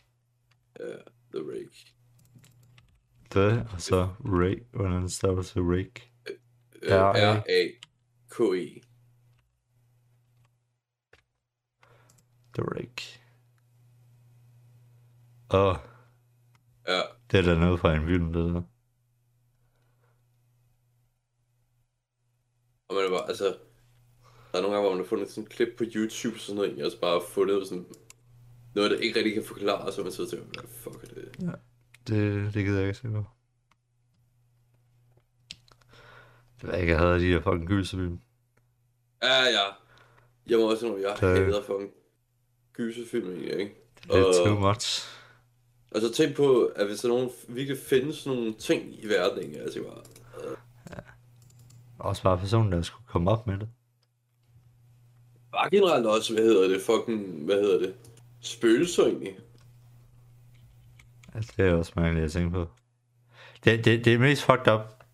[0.80, 0.96] Ja,
[1.34, 1.94] The Rake.
[3.30, 4.66] The, og så Rake.
[4.72, 6.12] Hvordan staver sig Rake?
[6.82, 7.34] Øh, R.A..
[7.34, 8.80] R-A-K-E.
[12.54, 13.20] The Rake.
[15.54, 15.76] Åh,
[16.88, 18.62] Ja, det er da noget fra en film, det der.
[22.88, 23.56] og man er bare, altså...
[24.52, 26.84] Der er nogle gange, hvor man har fundet sådan et klip på YouTube, sådan noget,
[26.84, 27.86] og så bare fundet sådan
[28.74, 31.58] noget, der ikke rigtig kan forklare, så man sidder tænker, hvad fuck er det?
[32.06, 33.24] Det, det gider jeg ikke se på.
[36.60, 38.20] Det var ikke, jeg havde de her fucking gyserfilm.
[39.22, 39.66] Ja, ja.
[40.46, 41.90] Jeg må også sige, jeg Det- hader fucking
[42.72, 43.74] gyserfilm egentlig, ikke?
[44.02, 45.06] Det er Og- too much.
[45.90, 49.42] Og så tænk på, at hvis der er nogen, virkelig findes nogle ting i verden,
[49.42, 49.58] ikke?
[49.60, 50.02] Altså bare,
[51.98, 53.68] Også bare personen, der skulle komme op med det.
[55.52, 57.94] bare generelt også, hvad hedder det, fucking, hvad hedder det,
[58.40, 59.38] spøgelser egentlig.
[61.34, 62.68] Altså, det er også mærkeligt at tænke på.
[63.64, 65.04] Det, det, det er mest fucked up,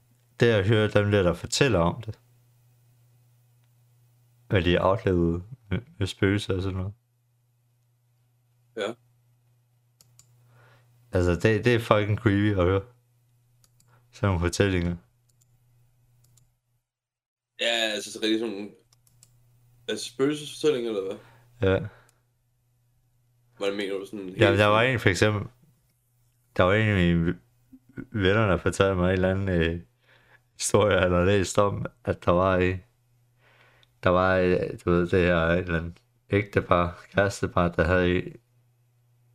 [0.41, 2.19] det er at høre dem der, der fortæller om det.
[4.49, 6.93] Hvad de har oplevet med, med spøgelser og sådan noget.
[8.77, 8.95] Ja.
[11.13, 12.83] Altså, det, det er fucking creepy at høre.
[14.13, 14.97] Sådan nogle fortællinger.
[17.61, 18.71] Ja, altså så rigtig sådan
[19.89, 21.19] altså spøgelsesfortællinger, eller hvad?
[21.71, 21.87] Ja.
[23.59, 24.29] Hvad mener du sådan?
[24.29, 25.43] Ja, der var en for eksempel,
[26.57, 27.39] der var en af mine
[28.13, 29.81] venner, der fortalte mig en eller anden øh,
[30.53, 32.77] historie, han havde læst om, at der var i,
[34.03, 35.99] der var, øh, du ved, det her et eller andet
[36.31, 38.33] ægtepar, kærestepar, der havde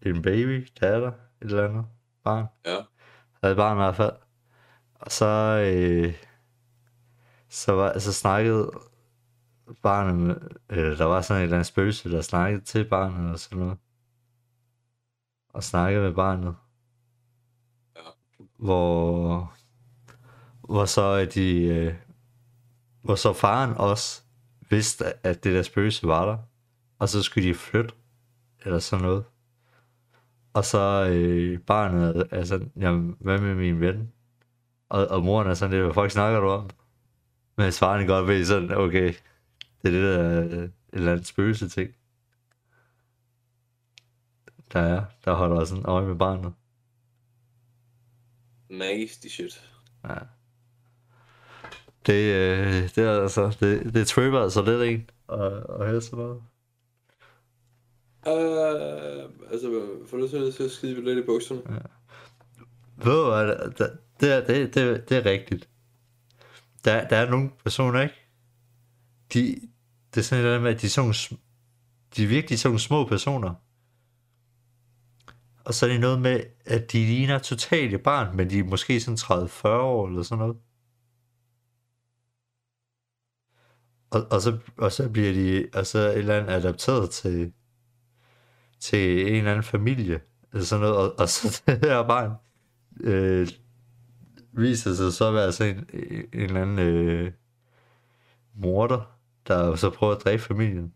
[0.02, 1.86] en baby, datter, et eller andet
[2.24, 2.46] barn.
[2.66, 2.78] Ja.
[3.42, 4.14] Havde et barn i hvert fald.
[4.96, 5.26] Og så,
[5.66, 6.14] øh,
[7.50, 8.72] så, var, så snakkede
[9.84, 10.36] barnet med,
[10.70, 13.78] øh, der var sådan et eller andet spøgelse, der snakkede til barnet og sådan noget.
[15.54, 16.56] Og snakkede med barnet.
[17.96, 18.02] Ja.
[18.58, 19.54] Hvor,
[20.62, 21.94] hvor så de, øh,
[23.02, 24.22] hvor så faren også
[24.70, 26.38] vidste, at det der spøgelse var der.
[27.00, 27.94] Og så skulle de flytte,
[28.66, 29.24] eller sådan noget.
[30.54, 34.12] Og så øh, barnet er sådan, jamen, hvad med min ven?
[34.90, 36.70] Og, og moren er sådan lidt, hvad fuck snakker du om?
[37.58, 39.14] Men faren godt ved sådan, okay,
[39.82, 41.92] det er det der øh, et eller andet spøgelse ting.
[44.74, 46.54] Der er, der holder sådan øje med barnet.
[48.70, 49.72] Nasty shit.
[50.04, 50.16] Ja.
[52.06, 56.20] Det, øh, det er altså, det, det tripper altså lidt en at, at høre sådan
[56.20, 56.42] noget.
[58.28, 59.68] Uh, altså,
[60.12, 61.62] du lyst til at skide lidt i bukserne?
[62.98, 65.70] Ved du hvad, det, det, det, er- det, det, det er rigtigt.
[66.86, 68.16] Der, der er nogle personer, ikke?
[69.34, 69.62] De,
[70.14, 71.40] det er sådan et eller andet med, at de er, sådan,
[72.16, 73.54] de er virkelig sådan små personer.
[75.66, 78.64] Og så er det noget med, at de ligner totalt et barn, men de er
[78.64, 80.58] måske sådan 30-40 år eller sådan noget.
[84.12, 87.54] Og, og, så, og så bliver de altså et eller andet adapteret til,
[88.80, 90.22] til en eller anden familie.
[90.54, 92.32] Eller sådan noget, og, og så det her barn
[93.00, 93.48] øh,
[94.54, 97.32] viser sig så at være sådan en, en eller anden øh,
[98.56, 100.94] morder, der så prøver at dræbe familien.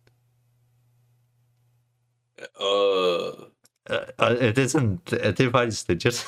[2.56, 3.55] Og
[4.18, 6.26] og, øh, det er sådan, øh, det, er faktisk legit.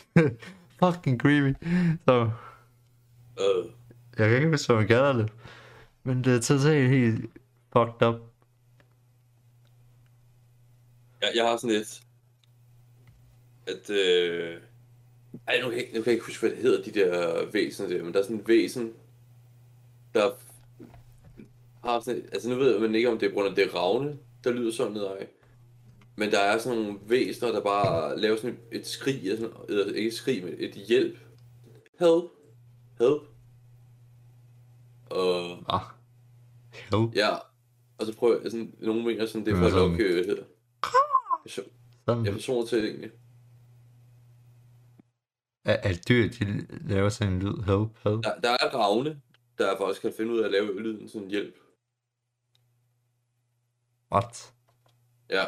[0.80, 1.54] Fucking creepy.
[2.04, 2.30] Så
[3.36, 3.70] uh,
[4.18, 5.32] jeg kan ikke huske, hvad man kalder det.
[6.04, 7.30] Men det er totalt helt
[7.72, 8.32] fucked up.
[11.22, 12.02] jeg, jeg har sådan lidt,
[13.66, 14.60] at, øh,
[15.48, 17.88] ej, nu kan, jeg, nu kan jeg ikke huske, hvad det hedder, de der væsener
[17.88, 18.92] der, men der er sådan et væsen,
[20.14, 20.30] der
[21.84, 23.74] har sådan et, altså nu ved man ikke, om det er på grund af det
[23.74, 25.26] ravne, der lyder sådan nedad.
[26.16, 29.56] Men der er sådan nogle væsener, der bare laver sådan et, et skrig, eller, sådan,
[29.68, 31.18] eller ikke et skrig, men et hjælp.
[31.98, 32.24] Help.
[32.98, 33.22] Help.
[35.10, 35.80] Og Ah.
[36.72, 37.14] Help.
[37.14, 37.34] ja,
[37.98, 40.44] og så prøver jeg, sådan, nogle mener sådan, det er for at lukke, øh, hedder.
[41.46, 41.62] Så,
[42.06, 42.24] Sådan.
[42.24, 43.10] jeg forstår til egentlig.
[45.64, 47.54] At, at dyr, de laver sådan en lyd.
[47.62, 48.24] Help, help.
[48.24, 49.20] Der, der er ravne,
[49.58, 51.54] der faktisk kan finde ud af at lave lyden sådan hjælp.
[54.12, 54.52] What?
[55.30, 55.44] Ja.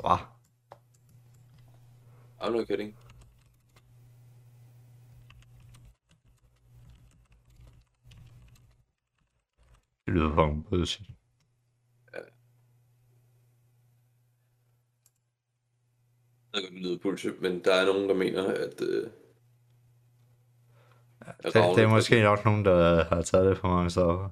[0.00, 0.18] Hvad?
[2.40, 2.96] I'm not kidding.
[10.06, 11.06] Det lyder fucking bullshit.
[16.52, 18.80] Jeg ved det lyder bullshit, men der er nogen, der mener, at...
[18.80, 19.10] Øh,
[21.20, 24.28] at Det, det er måske nok nogen, der har taget det for mange stoffer.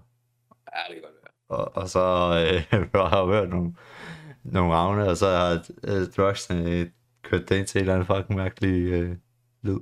[0.50, 1.59] Ja, det kan godt være.
[1.59, 3.74] Og, og så øh, har jeg hørt nogle,
[4.52, 6.90] nogle ravne, og så har øh, drugsene øh,
[7.22, 9.16] kørt det ind til en eller anden fucking mærkelig øh,
[9.62, 9.80] lyd.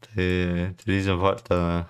[0.00, 1.84] Det, øh, det er ligesom folk, der...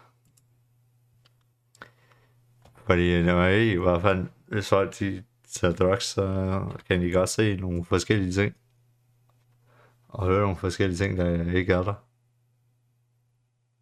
[2.87, 7.13] Fordi øh, når man i hvert fald, hvis folk de tager drugs, så kan de
[7.13, 8.55] godt se nogle forskellige ting.
[10.09, 12.06] Og høre nogle forskellige ting, der ikke er der.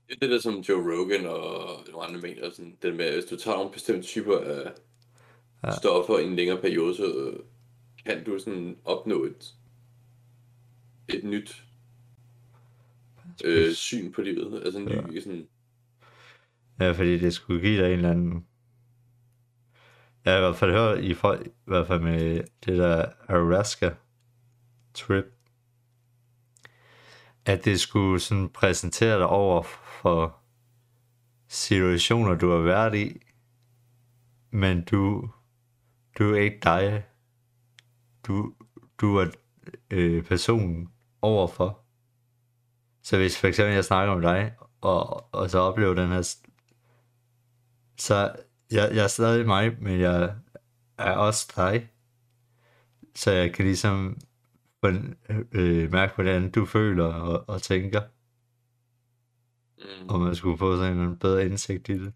[0.08, 3.14] Det er det der, som Joe Rogan og nogle andre mener, sådan, det med, at
[3.14, 4.72] hvis du tager nogle bestemte typer af
[5.64, 5.68] Ja.
[5.68, 5.76] ja.
[5.76, 7.34] stoffer i en længere periode, så
[8.06, 9.54] kan du sådan opnå et,
[11.08, 11.64] et nyt
[13.44, 14.62] øh, syn på livet.
[14.64, 15.48] Altså en ny, sådan,
[16.80, 18.46] Ja, fordi det skulle give dig en eller anden...
[20.24, 23.90] Jeg har i hvert fald hørt i, folk, i hvert fald med det der Alaska
[24.94, 25.24] trip,
[27.46, 29.62] at det skulle sådan præsentere dig over
[30.04, 30.36] for
[31.48, 33.22] situationer, du har været i,
[34.50, 35.30] men du,
[36.18, 37.04] du er ikke dig.
[38.26, 38.54] Du,
[39.00, 39.26] du er
[39.90, 40.88] øh, personen
[41.22, 41.80] overfor.
[43.02, 46.36] Så hvis for eksempel jeg snakker med dig, og, og så oplever den her
[47.96, 48.36] så
[48.70, 50.34] jeg, jeg er stadig mig, men jeg
[50.98, 51.90] er også dig.
[53.14, 54.18] Så jeg kan ligesom
[55.52, 58.02] øh, mærke, hvordan du føler og, og tænker
[59.84, 62.12] mm, Og man skulle få sådan en bedre indsigt i det.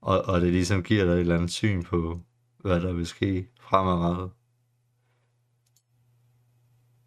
[0.00, 2.20] Og, og det ligesom giver dig et eller andet syn på,
[2.58, 4.30] hvad der vil ske fremadrettet.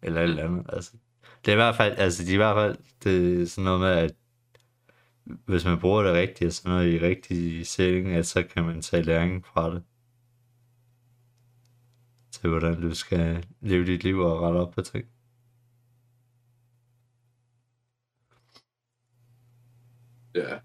[0.02, 0.92] Eller et eller andet, altså.
[1.44, 3.80] Det er i hvert fald, altså det er i hvert fald, det er sådan noget
[3.80, 4.14] med, at
[5.46, 8.82] hvis man bruger det rigtigt, og sådan noget i rigtig sætning, at så kan man
[8.82, 9.82] tage læring fra det.
[12.30, 15.04] Til hvordan du skal leve dit liv og rette op på ting.
[20.34, 20.58] Ja.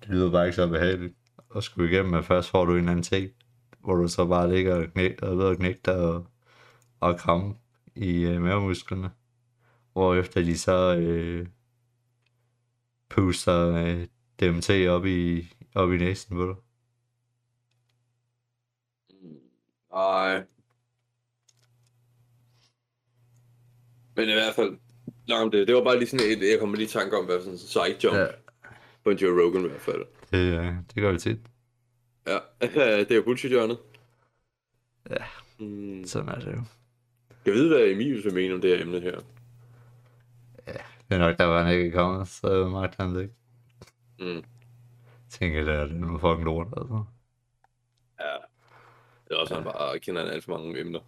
[0.00, 1.14] Det lyder bare ikke så behageligt
[1.56, 3.30] at skulle igennem, at først får du en eller anden ting,
[3.80, 6.26] hvor du så bare ligger og, knæ, og ved at knække dig og,
[7.00, 7.54] og kramme
[7.94, 9.10] i øh, mavemusklerne.
[9.92, 11.46] Hvorefter de så øh,
[13.08, 14.06] puster øh,
[14.40, 16.56] DMT op i, op i næsen på dig.
[19.92, 20.44] Nej.
[24.16, 24.78] Men i hvert fald,
[25.30, 25.66] om det.
[25.68, 27.58] Det var bare lige sådan et, jeg kommer lige i tanke om, hvad sådan en
[27.58, 28.26] side jump ja.
[29.04, 30.04] på en Joe Rogan i hvert fald.
[30.30, 31.38] det, øh, det gør vi tit.
[32.26, 32.38] Ja,
[33.04, 33.78] det er jo bullshit-hjørnet.
[35.10, 35.24] Ja.
[35.58, 36.04] Mm.
[36.06, 36.62] Sådan er det jo.
[37.46, 39.20] Jeg ved, hvad Emil vil mene om det her emne her.
[41.08, 43.34] Det er nok, der var han ikke kommet, så magte han det ikke.
[44.18, 44.44] Mm.
[45.30, 47.04] Tænker, det er nogle fucking lort, altså.
[48.20, 48.34] Ja.
[49.28, 51.00] Det er også, at han bare kender alt for mange emner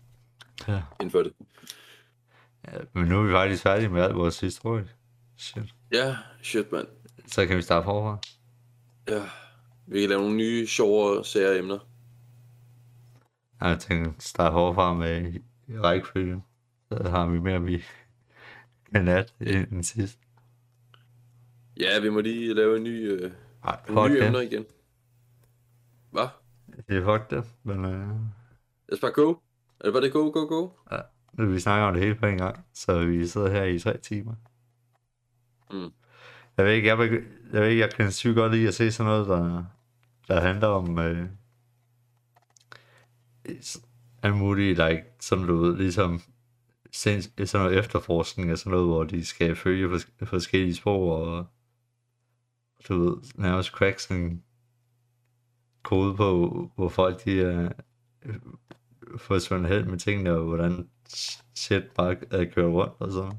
[0.68, 0.83] Ja.
[1.00, 1.33] inden for det.
[2.72, 2.79] Ja.
[2.92, 4.88] Men nu er vi faktisk færdige med alt vores historie.
[5.37, 5.74] Shit.
[5.92, 6.87] Ja, shit, mand.
[7.27, 8.18] Så kan vi starte forfra.
[9.09, 9.22] Ja.
[9.87, 11.79] Vi kan lave nogle nye, sjovere, sære emner.
[13.61, 15.33] Jeg tænkte starte forfra med
[15.68, 16.44] rækkefølgen.
[16.92, 17.85] Så har vi mere, vi
[18.94, 20.18] kan nat end sidst.
[21.81, 23.31] Ja, vi må lige lave en ny, øh, nye
[23.87, 24.64] fuck emner igen.
[26.11, 26.27] Hvad?
[26.88, 28.09] Det er fuck det, men øh,
[28.92, 29.42] os bare gå.
[29.81, 30.68] Er det bare det go, go, go?
[30.90, 31.00] ja.
[31.38, 34.34] Vi snakker om det hele på en gang, så vi sidder her i tre timer.
[35.70, 35.92] Mm.
[36.56, 38.92] Jeg ved ikke, jeg, begy- jeg, ved ikke, jeg kan sygt godt lide at se
[38.92, 39.64] sådan noget, der,
[40.28, 41.28] der handler om øh,
[44.22, 46.20] alt muligt, like, sådan du ved, ligesom
[46.92, 51.46] sen- sådan noget efterforskning og sådan noget, hvor de skal følge fors- forskellige spor og
[52.88, 54.42] du ved, nærmest crack sådan
[55.82, 57.72] kode på, hvor folk de er
[58.22, 58.35] øh,
[59.16, 60.88] forsvundet hen med tingene, og hvordan
[61.56, 63.33] shit bare er kørt rundt og sådan.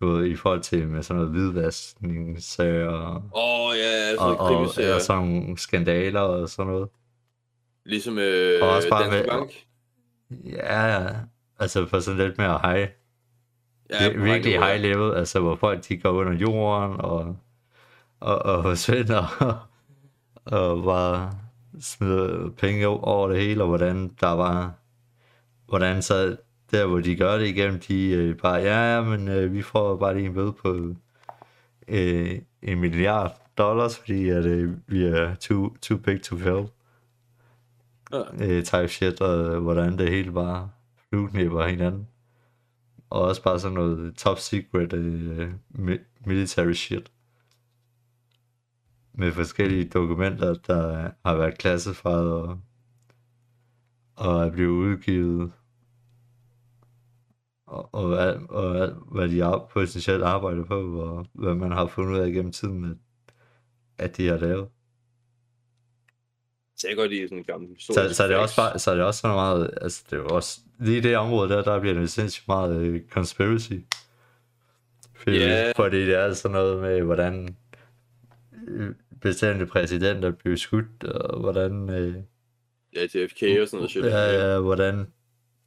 [0.00, 4.48] Du ved, i forhold til med sådan noget hvidvaskningssager og, Åh, oh, ja, og, og,
[4.48, 4.94] krimiserier.
[4.94, 6.88] og sådan skandaler og sådan noget.
[7.84, 9.50] Ligesom øh, Og også bare Danske med- Bank.
[10.44, 11.06] Ja,
[11.58, 12.88] altså på sådan lidt mere high,
[13.90, 14.72] Ja, på virkelig niveau, ja.
[14.72, 17.36] high level, altså hvor folk de går under jorden og,
[18.20, 19.58] og, og forsvinder og,
[20.60, 21.32] og bare
[21.80, 24.72] smider penge over det hele, og hvordan der var,
[25.68, 26.36] hvordan så
[26.74, 29.96] der hvor de gør det igennem, de øh, bare, ja, ja, men øh, vi får
[29.96, 30.94] bare lige en bøde på
[31.88, 36.68] øh, en milliard dollars, fordi at, øh, vi er too, too big to fail.
[38.12, 38.22] Ja.
[38.40, 40.70] Øh, type shit, og hvordan det hele bare
[41.08, 42.08] flueknæber hinanden.
[43.10, 47.12] Og også bare sådan noget top secret øh, mi- military shit.
[49.12, 52.60] Med forskellige dokumenter, der har været klassifieret og,
[54.16, 55.52] og er blevet udgivet.
[57.66, 62.12] Og, og, alt, og alt, hvad de potentielt arbejder på, og hvad man har fundet
[62.14, 62.96] ud af gennem tiden, at,
[64.06, 64.68] at de har lavet.
[66.76, 68.42] Så jeg går lige sådan en gammel Så, så, er det facts.
[68.42, 71.48] også bare, så er det også sådan meget, altså det er også, lige det område
[71.48, 73.72] der, der bliver det sindssygt meget øh, conspiracy.
[75.14, 75.72] Fordi, Ja.
[75.76, 77.56] fordi det er sådan noget med, hvordan
[78.68, 82.14] øh, bestemte præsidenter bliver skudt, og hvordan, øh,
[82.96, 84.04] Ja, JFK og sådan noget shit.
[84.04, 85.06] ja, ja, hvordan,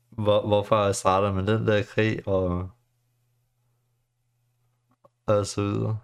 [0.10, 2.70] hvor, hvorfor starter man den der krig, og,
[5.26, 5.97] og så videre.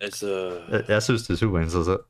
[0.00, 2.00] Altså, Jeg, jeg synes, det er super interessant.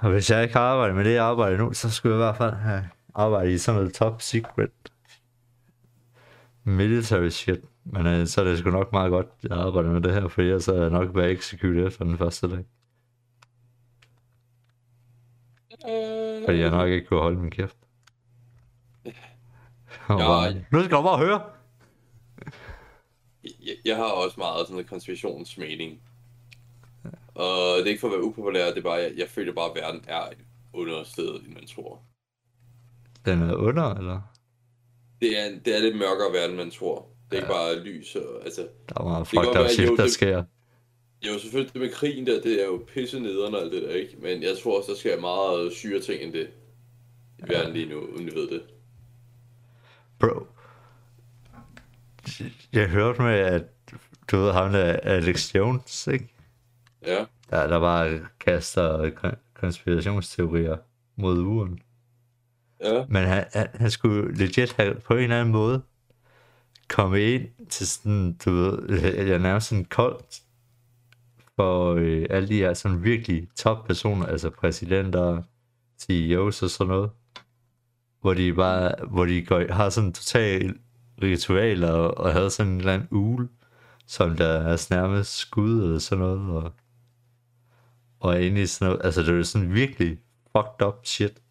[0.00, 2.24] Og hvis jeg ikke har arbejdet med det, jeg arbejder nu, så skulle jeg i
[2.24, 4.70] hvert fald have arbejdet i sådan noget top secret
[6.64, 7.60] military shit.
[7.84, 10.28] Men øh, så er det sgu nok meget godt, at jeg arbejder med det her,
[10.28, 12.64] for ellers så er jeg nok været execute efter den første dag.
[16.44, 17.76] Fordi jeg nok ikke kunne holde min kæft.
[20.08, 21.42] Ja, bare, nu skal du bare høre.
[23.44, 26.00] jeg, jeg har også meget sådan noget konspirationsmening.
[27.34, 29.70] Og det er ikke for at være upopulær, det er bare, jeg, jeg føler bare,
[29.70, 30.38] at verden er et
[30.72, 32.02] understed, end man tror.
[33.24, 34.20] Den er under, eller?
[35.20, 37.08] Det er, det er lidt mørkere verden, man tror.
[37.30, 38.68] Det er ikke bare lys og, altså...
[38.88, 40.44] Der er meget være, shit, jo, der sker.
[41.22, 43.90] Jo, selvfølgelig det med krigen der, det er jo pisse nederen og alt det der,
[43.94, 44.16] ikke?
[44.22, 46.50] Men jeg tror også, der sker meget syre ting end det
[47.38, 48.62] i verden lige nu, uden vi ved det.
[50.18, 50.46] Bro.
[52.72, 53.64] Jeg hørte med, at
[54.30, 56.28] du ved ham der Alex Jones, ikke?
[57.06, 60.76] Ja, Der, der bare kaster kon- konspirationsteorier
[61.16, 61.80] mod uren.
[62.84, 65.82] ja, Men han, han, han skulle legit have på en eller anden måde
[66.88, 68.88] komme ind til sådan, du ved,
[69.26, 70.42] jeg nærmest sådan koldt
[71.56, 75.42] for øh, alle de her sådan virkelig top personer, altså præsidenter,
[76.00, 77.10] CEOs og sådan noget,
[78.20, 80.74] hvor de bare, hvor de går, har sådan total
[81.22, 83.48] ritualer og, og havde sådan en eller anden ule,
[84.06, 86.72] som der er nærmest skud eller sådan noget, og,
[88.20, 90.18] og er inde i sådan noget, altså det er sådan virkelig
[90.52, 91.42] fucked up shit.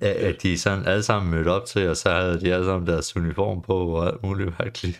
[0.00, 2.86] at, at de sådan alle sammen mødte op til, og så havde de alle sammen
[2.86, 4.96] deres uniform på, og alt muligt virkelig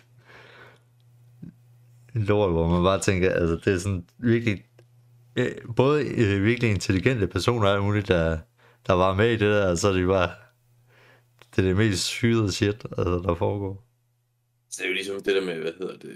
[2.13, 4.65] lort, hvor man bare tænker, altså det er sådan virkelig,
[5.35, 8.39] øh, både øh, virkelig intelligente personer og alt muligt, der,
[8.87, 10.31] der var med i det der, og så er de bare,
[11.55, 13.83] det er det mest sygede shit, altså, der foregår.
[14.69, 16.15] så det er jo ligesom det der med, hvad hedder det...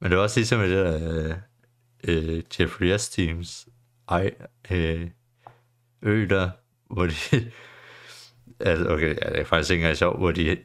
[0.00, 1.38] Men det er også ligesom med det der
[2.04, 3.68] øh, øh, Jeffrey Epsteins
[4.08, 4.34] ej,
[4.70, 5.10] øh,
[6.02, 6.50] ø der,
[6.90, 7.12] hvor de...
[8.60, 10.58] altså, okay, ja, det er faktisk ikke engang sjovt, hvor de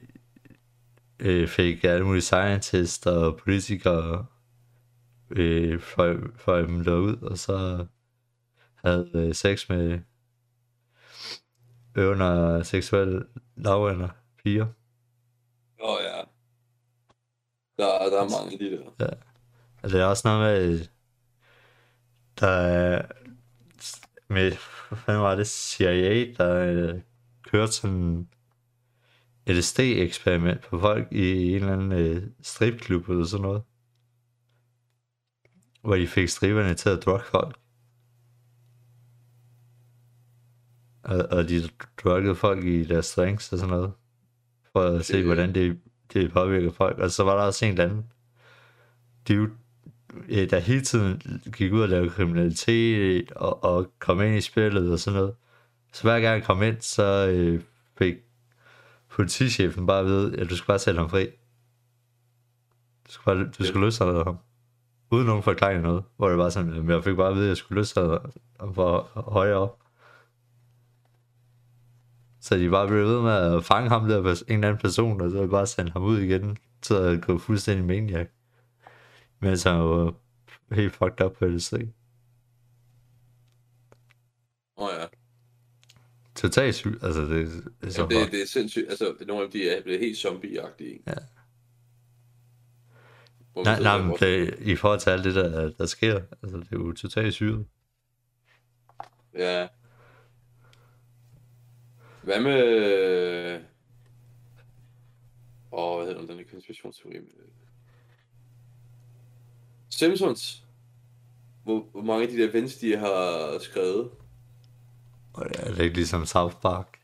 [1.22, 4.26] øh, fik alle mulige scientists og politikere
[5.30, 7.86] øh, fløj, fløj dem derud, og så
[8.76, 9.99] havde øh, sex med
[11.97, 13.24] under seksuelle
[13.57, 14.09] lavender
[14.43, 14.67] piger.
[15.84, 16.22] Åh oh, ja.
[17.78, 19.13] Der, der er mange de der.
[19.84, 20.88] Altså, det er også noget med,
[22.39, 23.05] der er
[24.28, 24.51] med,
[25.05, 27.01] hvad var det, CIA, der øh,
[27.43, 28.30] kørte sådan
[29.53, 33.61] LSD-eksperiment på folk i en eller anden øh, stripklub eller sådan noget.
[35.81, 37.57] Hvor de fik striberne til at drukke folk.
[41.03, 41.69] Og, og de
[42.03, 43.91] drukkede folk i deres drinks og sådan noget.
[44.71, 45.79] For at se, hvordan det,
[46.13, 46.97] det påvirker folk.
[46.97, 48.05] Og så var der også en eller anden
[49.27, 49.51] dude,
[50.29, 54.91] øh, der hele tiden gik ud og lavede kriminalitet og, og kom ind i spillet
[54.91, 55.35] og sådan noget.
[55.93, 57.61] Så hver gang han kom ind, så øh,
[57.97, 58.15] fik
[59.12, 61.26] politichefen bare vide, at du skal bare sætte ham fri.
[63.07, 64.38] Du skal, bare, du skal løslade ham.
[65.12, 66.03] Uden nogen forklaring noget.
[66.18, 68.20] Hvor det var sådan, at jeg fik bare at vide, at jeg skulle løslade
[68.59, 69.01] ham for
[69.32, 69.78] højere op.
[72.39, 75.32] Så de bare blev ved med at fange ham der, en eller anden person, og
[75.32, 78.28] så bare sende ham ud igen, til at gå fuldstændig maniac.
[79.39, 80.14] Mens han var
[80.72, 81.88] helt fucked up på det sted.
[84.78, 85.20] Åh oh, ja.
[86.41, 88.89] Totalt sygt, altså det, det er så ja det, det er sindssygt.
[88.89, 91.03] Altså, nogle af de er blevet helt zombie-agtige?
[91.07, 91.13] Ja.
[93.53, 96.57] Hvor Nej, nej, der men det, i forhold til alt det, der, der sker, altså
[96.57, 97.57] det er jo totalt sygt.
[99.33, 99.67] Ja.
[102.23, 103.59] Hvad med...
[105.71, 107.13] meget om den her konspirationsteori.
[107.13, 107.47] men, øh.
[109.89, 110.63] Simpsons.
[111.63, 114.11] Hvor, hvor mange af de der events, de har skrevet.
[115.34, 116.99] Og det er ikke ligesom South Park.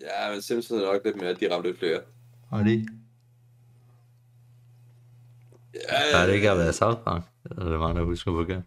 [0.00, 2.00] Ja, men Simpsons er nok lidt mere, de ramte flere.
[2.50, 2.88] Og det?
[5.74, 7.22] Ja, Nej, det ikke har været South Park.
[7.42, 8.66] Det er det mange, der husker på igen.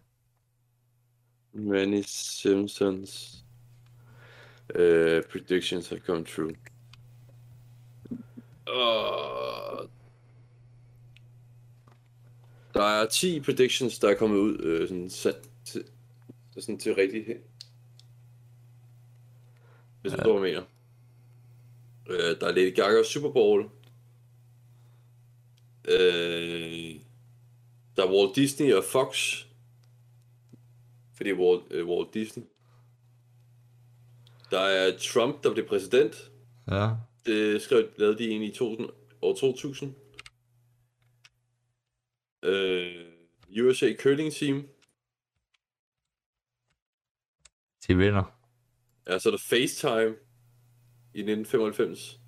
[1.52, 3.44] Many Simpsons
[4.74, 6.54] uh, predictions have come true.
[8.68, 9.88] Uh,
[12.74, 15.10] der er 10 predictions, der er kommet ud øh, sådan,
[15.64, 15.84] til,
[16.58, 17.28] sådan til rigtigt.
[20.00, 20.38] Hvis du ja.
[20.38, 20.64] hvad jeg mener.
[22.10, 23.70] Øh, der er Lady Gaga Super Bowl.
[25.88, 27.00] Øh,
[27.96, 29.36] der er Walt Disney og Fox.
[31.14, 32.44] Fordi Walt, øh, Walt Disney.
[34.50, 36.30] Der er Trump, der blev præsident.
[36.70, 36.90] Ja.
[37.26, 38.88] Det skrev, lavede de egentlig i 2000,
[39.22, 39.94] år 2000.
[42.42, 43.06] Øh,
[43.62, 44.68] USA Curling Team.
[47.86, 48.39] De vinder.
[49.08, 50.16] Ja, så er der FaceTime
[51.14, 52.20] i 1995.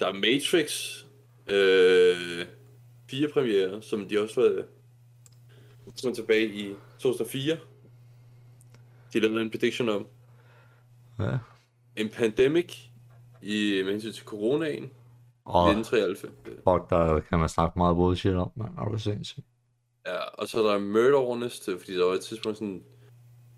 [0.00, 0.96] Der er Matrix.
[1.48, 2.46] Øh,
[3.10, 4.64] fire premiere, som de også var
[5.96, 7.58] som tilbage i 2004.
[9.12, 10.06] De lavede en prediction om.
[11.18, 11.38] Ja.
[11.96, 12.78] En pandemic
[13.42, 14.90] i med hensyn til coronaen.
[15.44, 16.32] Og 1993.
[16.54, 18.68] fuck, der kan man snakke meget bullshit om, man.
[18.78, 19.44] Er du sindssyg?
[20.06, 22.82] Ja, og så er der Murder Honest, fordi der var et tidspunkt sådan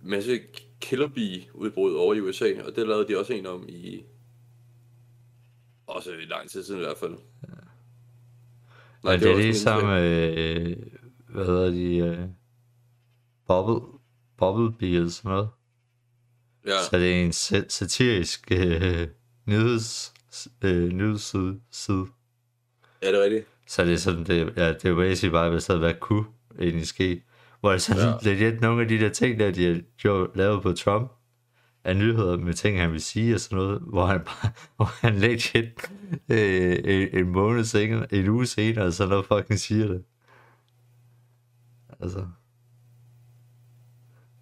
[0.03, 0.41] masse
[0.81, 4.03] killer bee udbrud over i USA, og det lavede de også en om i
[5.87, 7.13] også i lang tid siden i hvert fald.
[7.49, 7.55] Ja.
[9.05, 10.77] Nej, det, det er ligesom, øh,
[11.29, 12.29] hvad hedder de, øh,
[13.47, 13.99] bubble,
[14.39, 15.49] bubble bee eller sådan noget.
[16.67, 19.09] Ja, Så det er en sa- satirisk øh,
[19.47, 20.15] nyheds,
[20.63, 21.61] øh, nyhedsside.
[21.71, 22.07] side.
[23.03, 23.47] ja, det er rigtigt.
[23.67, 26.25] Så det er sådan, det, ja, det er jo basically bare baseret, hvad kunne
[26.61, 27.23] egentlig ske.
[27.61, 28.35] Hvor det sådan Ja.
[28.35, 31.13] legit nogle af de der ting, der de har gjort, lavet på Trump,
[31.85, 35.15] af nyheder med ting, han vil sige og sådan noget, hvor han bare, hvor han
[35.19, 35.65] legit
[36.31, 40.03] øh, en, en måned senere, en uge senere, så noget fucking siger det.
[42.01, 42.27] Altså,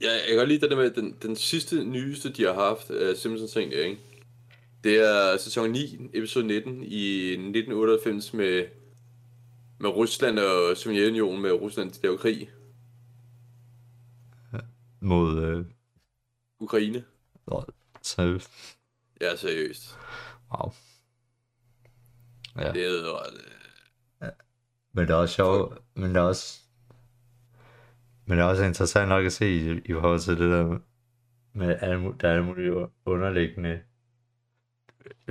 [0.03, 2.91] Ja, jeg kan godt lide det der med, den, den sidste nyeste, de har haft
[2.91, 3.99] af Simpsons egentlig, ikke?
[4.85, 8.65] Det er sæson 9, episode 19 i 1998 med,
[9.81, 12.51] med Rusland og Sovjetunionen med Rusland, de laver krig.
[15.07, 15.65] Mod, øh,
[16.61, 17.05] Ukraine.
[17.47, 17.65] nå,
[18.03, 18.51] seriøst.
[19.21, 19.99] Ja, seriøst.
[20.53, 20.73] Wow.
[22.59, 22.73] Ja.
[22.73, 23.19] Det er jo
[24.23, 24.29] øh,
[24.93, 26.61] Men det er også sjovt, men det er også,
[28.25, 30.79] men det er også interessant nok at se i, i forhold til det der
[31.53, 32.73] med alle, der er alle mulige
[33.05, 33.83] underliggende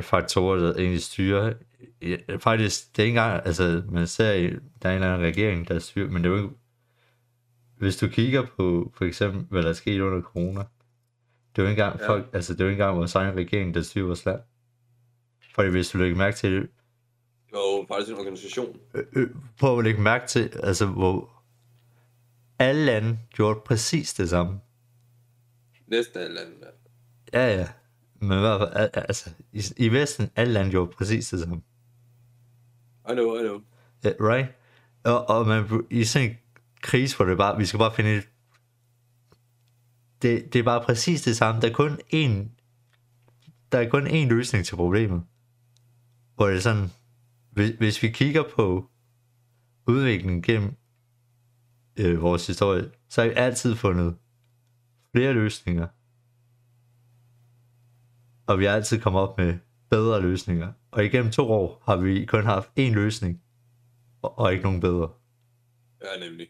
[0.01, 1.53] faktorer, der egentlig styrer.
[2.01, 4.33] Ja, Faktisk, det er ikke engang, altså man ser,
[4.81, 6.55] der er en eller anden regering, der styrer, men det er jo ikke,
[7.77, 10.63] hvis du kigger på for eksempel, hvad der er sket under corona,
[11.55, 12.09] det er ikke engang, Ja.
[12.09, 14.39] folk, altså det er ikke engang vores egen regering, der styrer vores land.
[15.55, 18.77] Fordi hvis du lægger mærke til det, det var jo faktisk en organisation.
[19.15, 21.43] øh, på at lægge mærke til, altså hvor
[22.59, 24.59] alle lande gjorde præcis det samme.
[25.87, 26.51] Næsten alle lande.
[27.33, 27.47] Ja.
[27.47, 27.67] Ja, ja.
[28.19, 31.61] Men i hvert fald, al- altså, i, i Vesten, alle lande gjorde præcis det samme.
[33.09, 33.61] I know, I know.
[34.03, 34.47] Ja, right?
[35.03, 36.37] Og, og man, i sådan
[36.85, 38.29] krise, hvor det bare, vi skal bare finde et,
[40.21, 41.61] det, det er bare præcis det samme.
[41.61, 42.49] Der er kun én,
[43.71, 45.23] der er kun én løsning til problemet.
[46.35, 46.89] Hvor det er sådan,
[47.51, 48.89] hvis, hvis vi kigger på
[49.87, 50.75] udviklingen gennem
[51.99, 54.17] øh, vores historie, så har vi altid fundet
[55.11, 55.87] flere løsninger.
[58.47, 59.57] Og vi har altid kommet op med
[59.89, 60.73] bedre løsninger.
[60.91, 63.41] Og igennem to år har vi kun haft én løsning,
[64.21, 65.09] og, og ikke nogen bedre.
[66.01, 66.47] Ja, nemlig.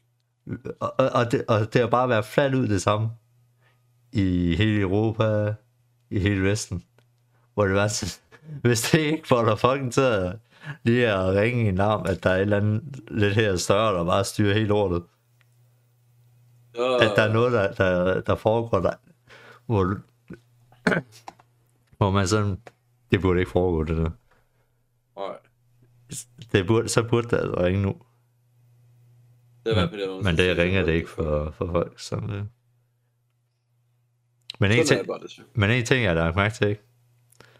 [0.79, 3.09] Og, og, det, og det har bare været fladt ud det samme
[4.11, 5.53] i hele Europa,
[6.09, 6.83] i hele Vesten.
[7.53, 8.11] Hvor det var sådan,
[8.63, 10.39] hvis det ikke får dig fucking til at
[10.83, 14.05] lige at ringe en arm, at der er et eller andet lidt her større, der
[14.05, 15.03] bare styrer helt lortet.
[16.75, 18.93] Så, At der er noget, der, der, der foregår der,
[19.65, 19.97] hvor,
[21.97, 22.61] hvor man sådan,
[23.11, 24.09] det burde ikke foregå det der.
[25.19, 25.37] Nej,
[26.51, 27.95] Det burde, så burde der altså ringe nu.
[29.66, 31.99] Det er hvert fald det, Men det ringer det ikke for, for folk.
[31.99, 32.47] Sådan det.
[34.59, 35.07] Men en, ting,
[35.53, 36.82] men en ting, jeg har lagt mærke til, ikke?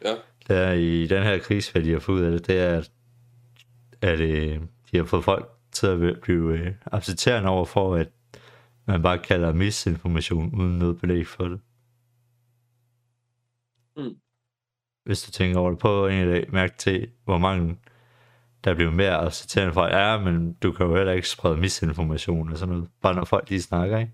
[0.06, 0.16] Ja,
[0.47, 2.78] det er i den her krise, hvad de har fået ud af det, det er,
[2.78, 2.91] at,
[4.01, 8.08] at øh, de har fået folk til at blive øh, accepterende over for, at
[8.88, 11.60] man bare kalder misinformation uden noget belæg for det.
[13.97, 14.16] Mm.
[15.03, 17.78] hvis du tænker over det, på en dag mærke til, hvor mange
[18.66, 22.57] der bliver mere accepterende for, ja, men du kan jo heller ikke sprede misinformation og
[22.57, 24.11] sådan noget, bare når folk lige snakker, ikke?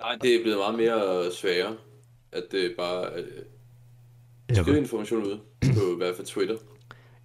[0.00, 1.76] Nej, det er blevet meget mere sværere,
[2.32, 6.56] at det bare øh, skrive information ud på i hvert fald Twitter.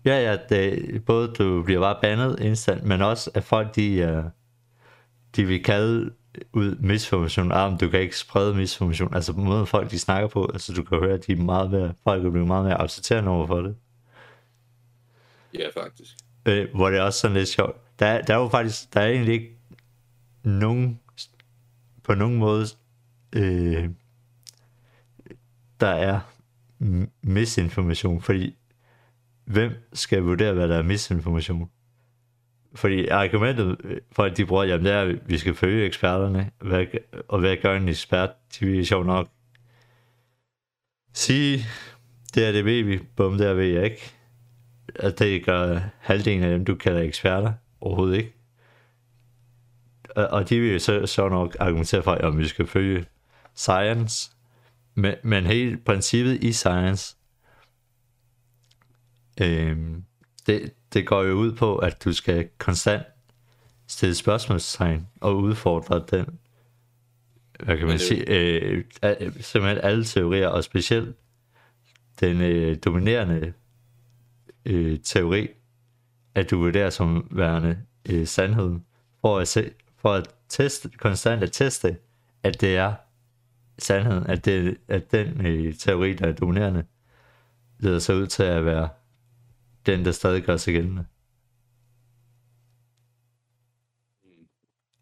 [0.06, 4.32] Ja, ja, det, både du bliver bare bandet instant, men også at folk, de, uh,
[5.36, 6.12] de vil kalde
[6.54, 10.50] ud misinformation, ah, du kan ikke sprede misinformation, altså på måden folk, de snakker på,
[10.54, 13.32] altså du kan høre, at de er meget mere, folk er blevet meget mere accepterende
[13.32, 13.76] over for det.
[15.54, 16.16] Ja, faktisk.
[16.46, 18.00] Øh, hvor det er også sådan lidt sjovt.
[18.00, 19.58] Der, der er jo faktisk, der er egentlig ikke
[20.44, 21.00] nogen,
[22.04, 22.66] på nogen måde,
[23.36, 23.90] øh,
[25.80, 26.20] der er
[27.22, 28.56] misinformation, fordi
[29.46, 31.70] hvem skal vurdere, hvad der er misinformation?
[32.76, 33.78] Fordi argumentet
[34.12, 36.86] for, at de bruger, jamen det er, at vi skal følge eksperterne, hvad,
[37.28, 38.30] og hvad gør en ekspert?
[38.60, 39.30] De vil sjov nok
[41.14, 41.66] sige,
[42.36, 44.14] det er det ved vi, bum, det er ved jeg ikke.
[45.00, 48.34] At det gør halvdelen af dem, du kalder eksperter, overhovedet ikke.
[50.16, 53.06] Og de vil så, så nok argumentere for, at vi skal følge
[53.56, 54.32] science,
[54.96, 57.16] men, men hele princippet i science,
[59.42, 60.04] øhm,
[60.48, 63.04] det, det går jo ud på, at du skal konstant
[63.88, 66.40] stille spørgsmålstegn og udfordre den,
[67.64, 68.84] hvad kan man sige, øh,
[69.40, 71.16] simpelthen alle teorier, og specielt
[72.20, 73.54] den øh, dominerende
[74.66, 75.48] øh, teori,
[76.36, 77.78] at du vurderer som værende
[78.10, 78.86] øh, sandheden,
[79.22, 81.98] for at, se, for at teste, konstant at teste,
[82.44, 82.94] at det er
[83.78, 86.84] sandheden, at, det, at den øh, teori, der er dominerende,
[87.80, 88.90] leder sig ud til at være
[89.86, 91.06] den, der stadig gør sig gældende.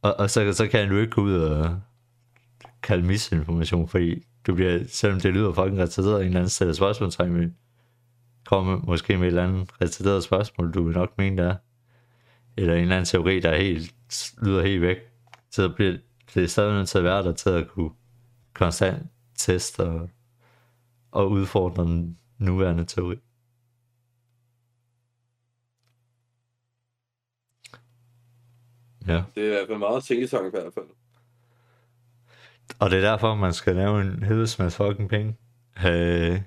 [0.01, 1.81] Og, og så, så kan du ikke gå ud og
[2.83, 7.33] kalde misinformation, fordi du bliver, selvom det lyder fucking retarderet, en eller anden stiller spørgsmålstegn
[7.33, 7.49] med,
[8.47, 11.55] komme måske med et eller andet retarderet spørgsmål, du vil nok mene, der er.
[12.57, 13.95] Eller en eller anden teori, der er helt,
[14.41, 14.97] lyder helt væk.
[15.51, 15.97] Så bliver
[16.33, 17.91] det stadig nødt til at være der til at kunne
[18.53, 20.09] konstant teste og,
[21.11, 23.15] og udfordre den nuværende teori.
[29.07, 29.23] Ja.
[29.35, 30.85] Det er meget tænkesang i hvert fald.
[32.79, 35.35] Og det er derfor, man skal lave en hedesmads fucking penge.
[35.85, 36.41] Øh,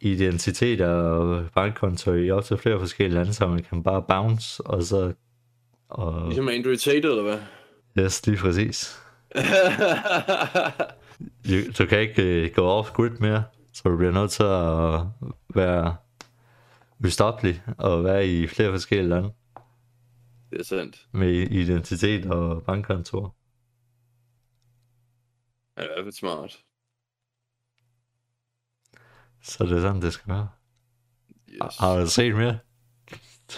[0.00, 4.82] identiteter og bankkonto i op til flere forskellige lande, så man kan bare bounce, og
[4.82, 5.12] så...
[5.88, 6.26] Og...
[6.26, 7.38] Ligesom Andrew Tate, eller hvad?
[8.04, 9.00] Yes, lige præcis.
[11.48, 15.96] du, du kan ikke uh, gå off-grid mere, så du bliver nødt til at være
[17.04, 19.30] ustoppelig og være i flere forskellige lande.
[20.50, 21.06] Det er sandt.
[21.12, 23.34] Med identitet og bankkontor.
[25.76, 26.58] Ja, det er i hvert fald smart.
[29.42, 30.48] Så det er sådan, det skal være.
[31.48, 31.76] Yes.
[31.78, 32.58] Har du set mere?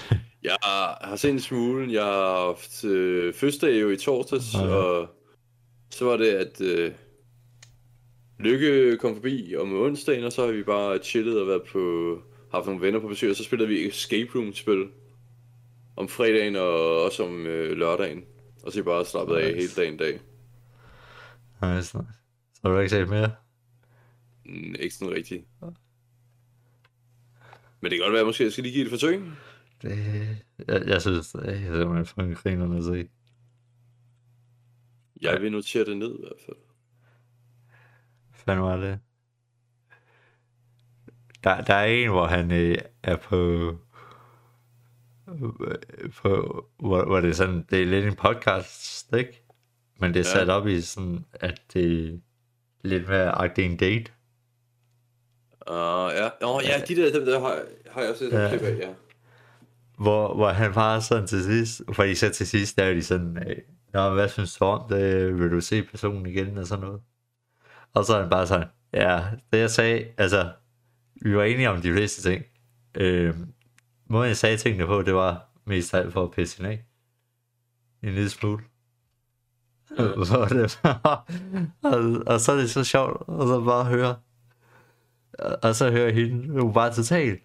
[0.43, 1.93] jeg har set en smule.
[1.93, 4.61] Jeg har haft øh, fødselsdag jo i torsdags, ja.
[4.61, 5.09] og
[5.91, 6.93] så var det, at øh,
[8.39, 12.17] Lykke kom forbi om onsdagen, og så har vi bare chillet og været på,
[12.53, 14.87] haft nogle venner på besøg, og så spillede vi Escape Room-spil
[15.97, 18.25] om fredagen og også om øh, lørdagen.
[18.63, 19.49] Og så bare slappet nice.
[19.49, 20.13] af hele dagen dag.
[21.63, 22.13] Nice, nice.
[22.55, 23.31] Så har du ikke set mere?
[24.45, 25.45] Mm, ikke sådan rigtigt.
[27.81, 29.23] Men det kan godt være, at måske jeg skal lige give det et forsøg.
[29.83, 29.91] Det,
[30.69, 33.09] jeg, jeg synes, det er simpelthen fucking grinerne at se.
[35.21, 36.57] Jeg vil notere det ned i hvert fald.
[38.33, 39.01] Fanden var det?
[41.45, 43.77] Der, der er en, hvor han øh, er på,
[46.23, 49.43] på hvor, hvor det er sådan, det er lidt en podcast, ikke?
[50.01, 50.39] Men det er ja.
[50.39, 52.19] sat op i sådan, at det er
[52.83, 54.13] lidt mere agtigt en date.
[55.71, 56.29] Uh, ja.
[56.43, 58.49] oh, ja, de der, dem der har, har jeg også set ja.
[58.49, 58.89] klip af, ja.
[59.99, 63.39] Hvor, hvor han bare sådan til sidst, fordi så til sidst, der er de sådan,
[63.93, 65.39] Nå, hvad synes du om det?
[65.39, 67.01] Vil du se personen igen og sådan noget?
[67.95, 70.53] Og så er han bare sådan, ja, det jeg sagde, altså,
[71.23, 72.45] vi var enige om de fleste ting.
[72.95, 73.35] Øh,
[74.07, 76.85] måden jeg sagde tingene på, det var mest alt for at pisse af.
[78.03, 78.65] En lille smule.
[79.99, 80.05] Ja.
[80.41, 80.81] og, det,
[81.83, 84.17] og, og, så er det så sjovt, og så bare høre,
[85.63, 87.43] og så hører hende, hun var totalt,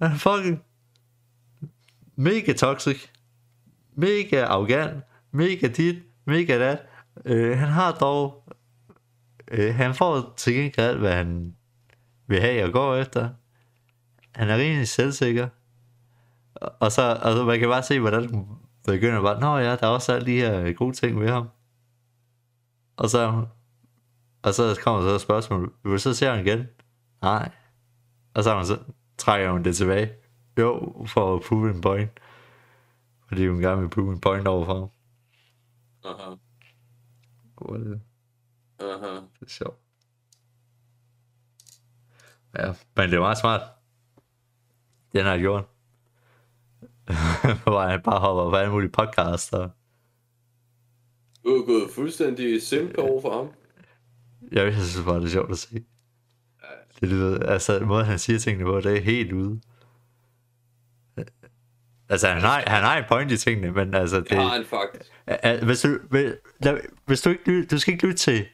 [0.00, 0.62] ah, fucking
[2.18, 3.08] mega toxic,
[3.94, 6.78] mega arrogant, mega dit, mega dat.
[7.24, 8.44] Øh, han har dog,
[9.50, 11.54] øh, han får til gengæld alt, hvad han
[12.26, 13.28] vil have og går efter.
[14.34, 15.48] Han er rimelig selvsikker.
[16.54, 18.46] Og så, altså man kan bare se, hvordan hun
[18.86, 21.48] begynder bare, nå ja, der er også alle de her øh, gode ting ved ham.
[22.96, 23.44] Og så,
[24.42, 26.66] og så kommer så et spørgsmål, vil du så se ham igen?
[27.22, 27.50] Nej.
[28.34, 28.78] Og så, så
[29.18, 30.12] trækker hun det tilbage.
[30.58, 32.10] Jo, for at prove en point.
[33.28, 34.88] Fordi hun gerne vil prove en point over for ham.
[36.04, 36.34] Aha.
[37.54, 38.00] Hvor det,
[38.80, 39.14] Aha.
[39.14, 39.78] det er sjovt.
[42.58, 43.60] Ja, men det er meget smart.
[45.12, 45.64] Den har gjort.
[47.64, 49.52] Hvor han bare hopper på alle mulige podcasts.
[49.52, 49.70] Og
[51.44, 53.48] Du er gået fuldstændig simp over for ham.
[54.52, 55.84] jeg synes bare, det er sjovt at se.
[57.00, 59.60] Det lyder, altså, måden han siger tingene på, det er helt ude.
[62.08, 65.10] Altså, han har, han har en point i tingene, men altså, det, har han faktisk.
[65.26, 65.98] Al- Hvis du,
[67.06, 68.46] hvis, du ikke du skal ikke lytte til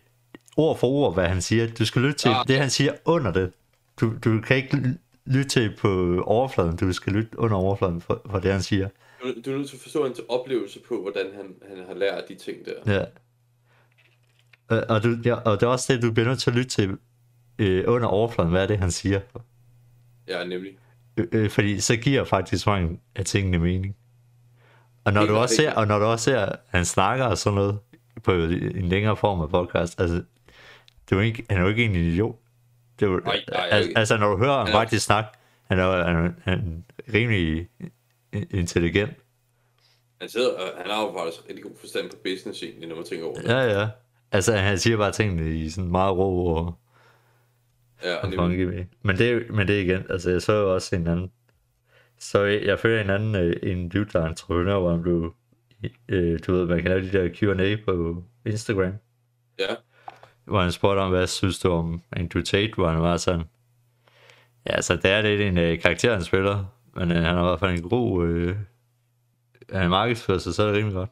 [0.57, 1.69] ord for ord, hvad han siger.
[1.79, 2.45] Du skal lytte til Nej.
[2.49, 3.53] det, han siger under det.
[4.01, 6.77] Du, du kan ikke ly- lytte til på overfladen.
[6.77, 8.89] Du skal lytte under overfladen for, for det, han siger.
[9.23, 12.25] Du, du er nødt til at forstå hans oplevelse på, hvordan han, han har lært
[12.29, 12.93] de ting der.
[12.95, 13.05] Ja.
[14.89, 16.99] Og, du, ja, og det er også det, du bliver nødt til at lytte til
[17.59, 18.51] øh, under overfladen.
[18.51, 19.21] Hvad er det, han siger?
[20.29, 20.73] Ja, nemlig.
[21.17, 23.97] Øh, øh, fordi så giver faktisk mange af tingene mening.
[25.05, 27.55] Og når, du også ser, og når du også ser, at han snakker og sådan
[27.55, 27.79] noget
[28.23, 31.85] på en længere form af podcast, altså, det er jo ikke, han er jo ikke
[31.85, 32.37] en idiot.
[33.01, 33.99] Det er jo, Nej, nej, al, ikke.
[33.99, 35.31] altså, når du hører ham Han faktisk snakke,
[35.65, 37.69] han er, han er, han er rimelig
[38.51, 39.11] intelligent.
[40.21, 43.05] Han, sidder, og han har jo faktisk rigtig god forstand på business egentlig, når man
[43.05, 43.49] tænker over det.
[43.49, 43.89] Ja, ja.
[44.33, 46.79] Altså, han siger bare tingene i sådan meget rå og,
[48.05, 48.85] Ja, og funky.
[49.03, 51.33] Men det, men det igen, altså, jeg så jo også en anden,
[52.19, 55.35] så jeg, jeg følger en anden, øh, en dude, der er entreprenør, hvor han blev,
[56.09, 58.93] øh, du ved, man kan lave de der Q&A på Instagram,
[59.59, 59.75] Ja,
[60.45, 63.45] hvor han spurgte om, hvad synes du om Andrew Tate, hvor han var sådan,
[64.67, 66.65] ja, altså, det er lidt en øh, karakter, han spiller,
[66.97, 68.57] men øh, han har i hvert fald en god, øh,
[69.73, 71.11] han markedsfører sig, så er det rimelig godt.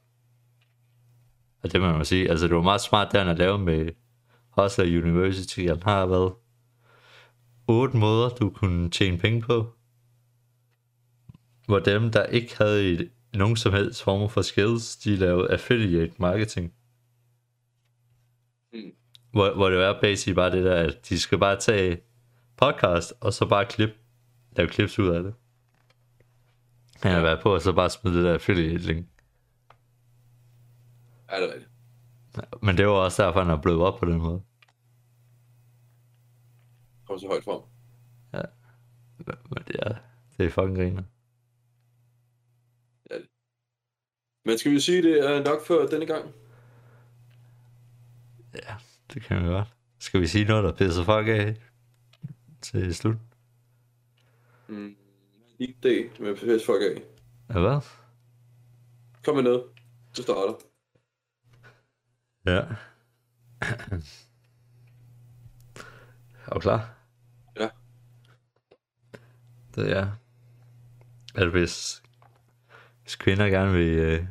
[1.63, 3.89] Og det må man sige, altså, det var meget smart, det han har lavet med
[4.51, 6.33] Hustler University, han har været
[7.69, 9.73] otte måder, du kunne tjene penge på,
[11.67, 16.15] hvor dem, der ikke havde et, nogen som helst form for skills, de lavede affiliate
[16.19, 16.73] marketing.
[18.73, 18.93] Mm.
[19.31, 22.01] Hvor, hvor det var basically bare det der, at de skal bare tage
[22.57, 23.91] podcast, og så bare klip,
[24.57, 25.35] lave clips ud af det.
[27.03, 29.07] Han har været på, og så bare smide det der affiliate link.
[31.29, 31.71] er det rigtigt.
[32.63, 34.43] Men det var også derfor, han er blevet op på den måde.
[37.13, 37.63] Kom så højt frem.
[39.51, 39.95] Men det er,
[40.37, 41.03] det er fucking griner.
[44.45, 46.35] Men skal vi sige, det er nok for denne gang?
[48.55, 48.75] Ja,
[49.15, 49.69] det kan vi godt.
[49.99, 51.57] Skal vi sige noget, der pisser folk af
[52.63, 53.17] til slut?
[54.69, 54.97] Mm.
[55.59, 57.03] Det med pisse folk af.
[57.55, 57.81] Ja, hvad?
[59.25, 59.65] Kom med noget.
[60.17, 60.55] Du starter.
[62.47, 62.63] Ja.
[66.47, 67.02] Er du klar?
[69.75, 70.13] Det er,
[71.35, 72.03] at hvis,
[73.03, 74.25] hvis kvinder gerne vil øh,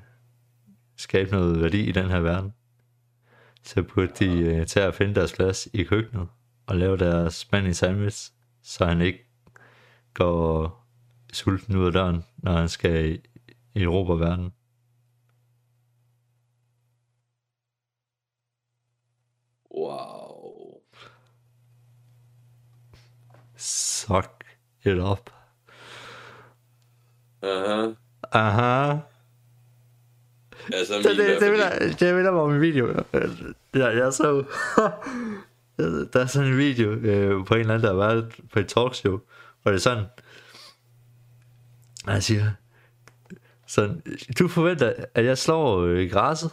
[0.95, 2.53] skabe noget værdi i den her verden,
[3.63, 6.27] så burde de øh, tage at finde deres plads i køkkenet
[6.65, 9.25] og lave deres mand i sandwich, så han ikke
[10.13, 10.81] går
[11.33, 13.21] sulten ud af døren, når han skal i,
[13.73, 14.53] i Europa verden.
[19.75, 20.81] Wow.
[23.57, 24.40] Suck
[24.85, 25.29] it up.
[27.43, 27.91] Aha.
[28.31, 28.97] Aha.
[30.73, 33.03] Altså, Det, det, er det, fordi- det, det minder mig om en video.
[33.73, 34.43] Jeg, jeg så...
[36.13, 38.67] der er sådan en video øh, på en eller anden, der har været på et
[38.67, 39.19] talkshow,
[39.61, 40.05] hvor det er sådan...
[42.07, 42.51] Han siger...
[43.67, 44.01] Sådan,
[44.39, 46.51] du forventer, at jeg slår øh, græsset?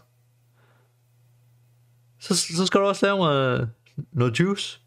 [2.20, 3.68] Så, så skal du også lave mig
[4.12, 4.80] noget juice.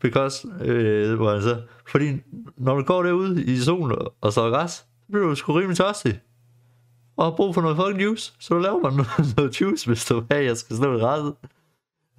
[0.00, 2.20] Because, øh, hvor han så, fordi
[2.56, 6.20] når du går derude i solen og- slår græs, så bliver du sgu rimelig tørstig
[7.16, 10.04] og har brug for noget fucking juice, så du laver man noget, noget juice, hvis
[10.06, 11.34] du hey, jeg skal slå i græsset.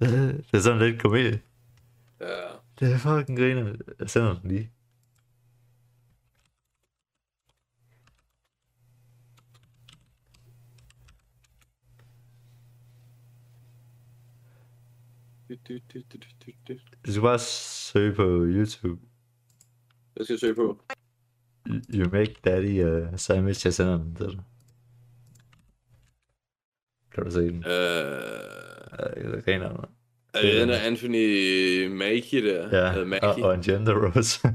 [0.00, 1.40] Det er sådan lidt komedie.
[2.20, 2.26] Ja.
[2.80, 3.74] Det er fucking griner.
[3.98, 4.70] Jeg sender den lige.
[15.48, 16.74] Du, du, du, du, du, du,
[17.06, 17.10] du.
[17.12, 19.00] Skal bare søge på YouTube.
[20.14, 20.80] Hvad skal jeg søge på?
[21.94, 23.66] You make daddy uh, sandwich.
[23.66, 24.40] Jeg sender den til dig.
[27.14, 27.64] Kan du se den?
[27.64, 29.84] Øh, Jeg griner den.
[30.34, 32.78] er det den der Anthony Mackie der?
[32.78, 33.44] Ja, Eller og, Mackie?
[33.44, 34.40] og en gender rose.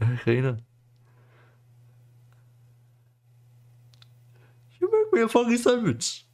[0.00, 0.56] Jeg griner.
[4.82, 6.26] You make me a fucking sandwich.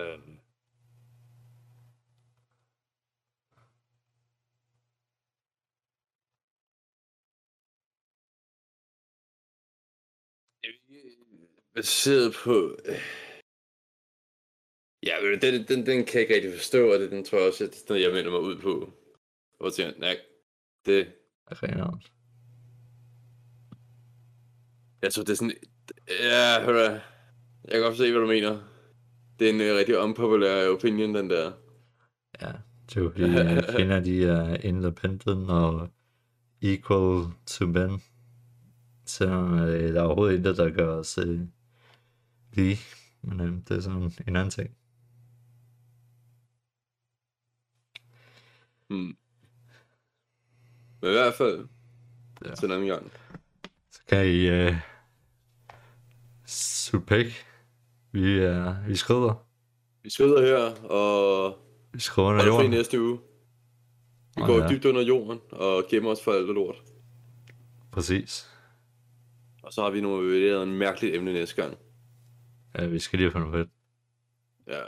[0.00, 0.40] Øhm.
[11.74, 12.76] Baseret på...
[15.02, 17.48] Ja, men den, den, den kan jeg ikke rigtig forstå, og det, den tror jeg
[17.48, 18.92] også, at det er noget, jeg melder mig ud på.
[19.60, 20.20] Og tænker, nej,
[20.86, 21.12] det...
[21.52, 22.02] Reneren.
[25.02, 25.56] Jeg tror, det er sådan...
[26.08, 26.90] Ja, hør da.
[27.64, 28.79] Jeg kan godt se, hvad du mener.
[29.40, 31.52] Det er en uh, rigtig unpopulær opinion, den der.
[32.42, 32.52] Ja,
[32.88, 33.22] det er jo fordi,
[33.76, 35.88] kvinder de er independent og
[36.62, 38.02] equal to men.
[39.06, 41.40] Selvom øh, der er overhovedet intet, der gør os øh,
[42.52, 42.78] lige.
[43.22, 44.76] Men øh, det er sådan en anden ting.
[48.88, 49.16] Hmm.
[51.02, 51.68] Men i hvert fald,
[52.44, 52.54] Ja.
[52.54, 53.12] til en anden gang.
[53.92, 54.74] Så kan I øh,
[56.46, 57.32] sutte
[58.12, 59.46] Vi, er, vi skrider.
[60.02, 61.58] Vi skrider her, og
[61.92, 62.70] Vi skrider under jorden.
[62.70, 63.18] næste uge.
[64.36, 64.68] Vi Åh, går ja.
[64.68, 66.82] dybt under jorden og gemmer os for alt det lort.
[67.92, 68.50] Præcis.
[69.62, 71.76] Og så har vi nogle vurderet en mærkeligt emne næste gang.
[72.78, 73.70] Ja, vi skal lige have noget fedt.
[74.76, 74.82] Ja.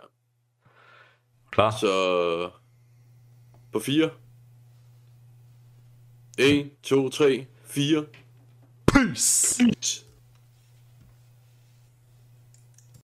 [1.51, 1.71] Klar?
[1.71, 2.51] Så
[3.73, 4.11] på 4.
[6.39, 8.05] 1, 2, 3, 4.
[8.87, 9.65] Peace!
[9.65, 10.07] Peace.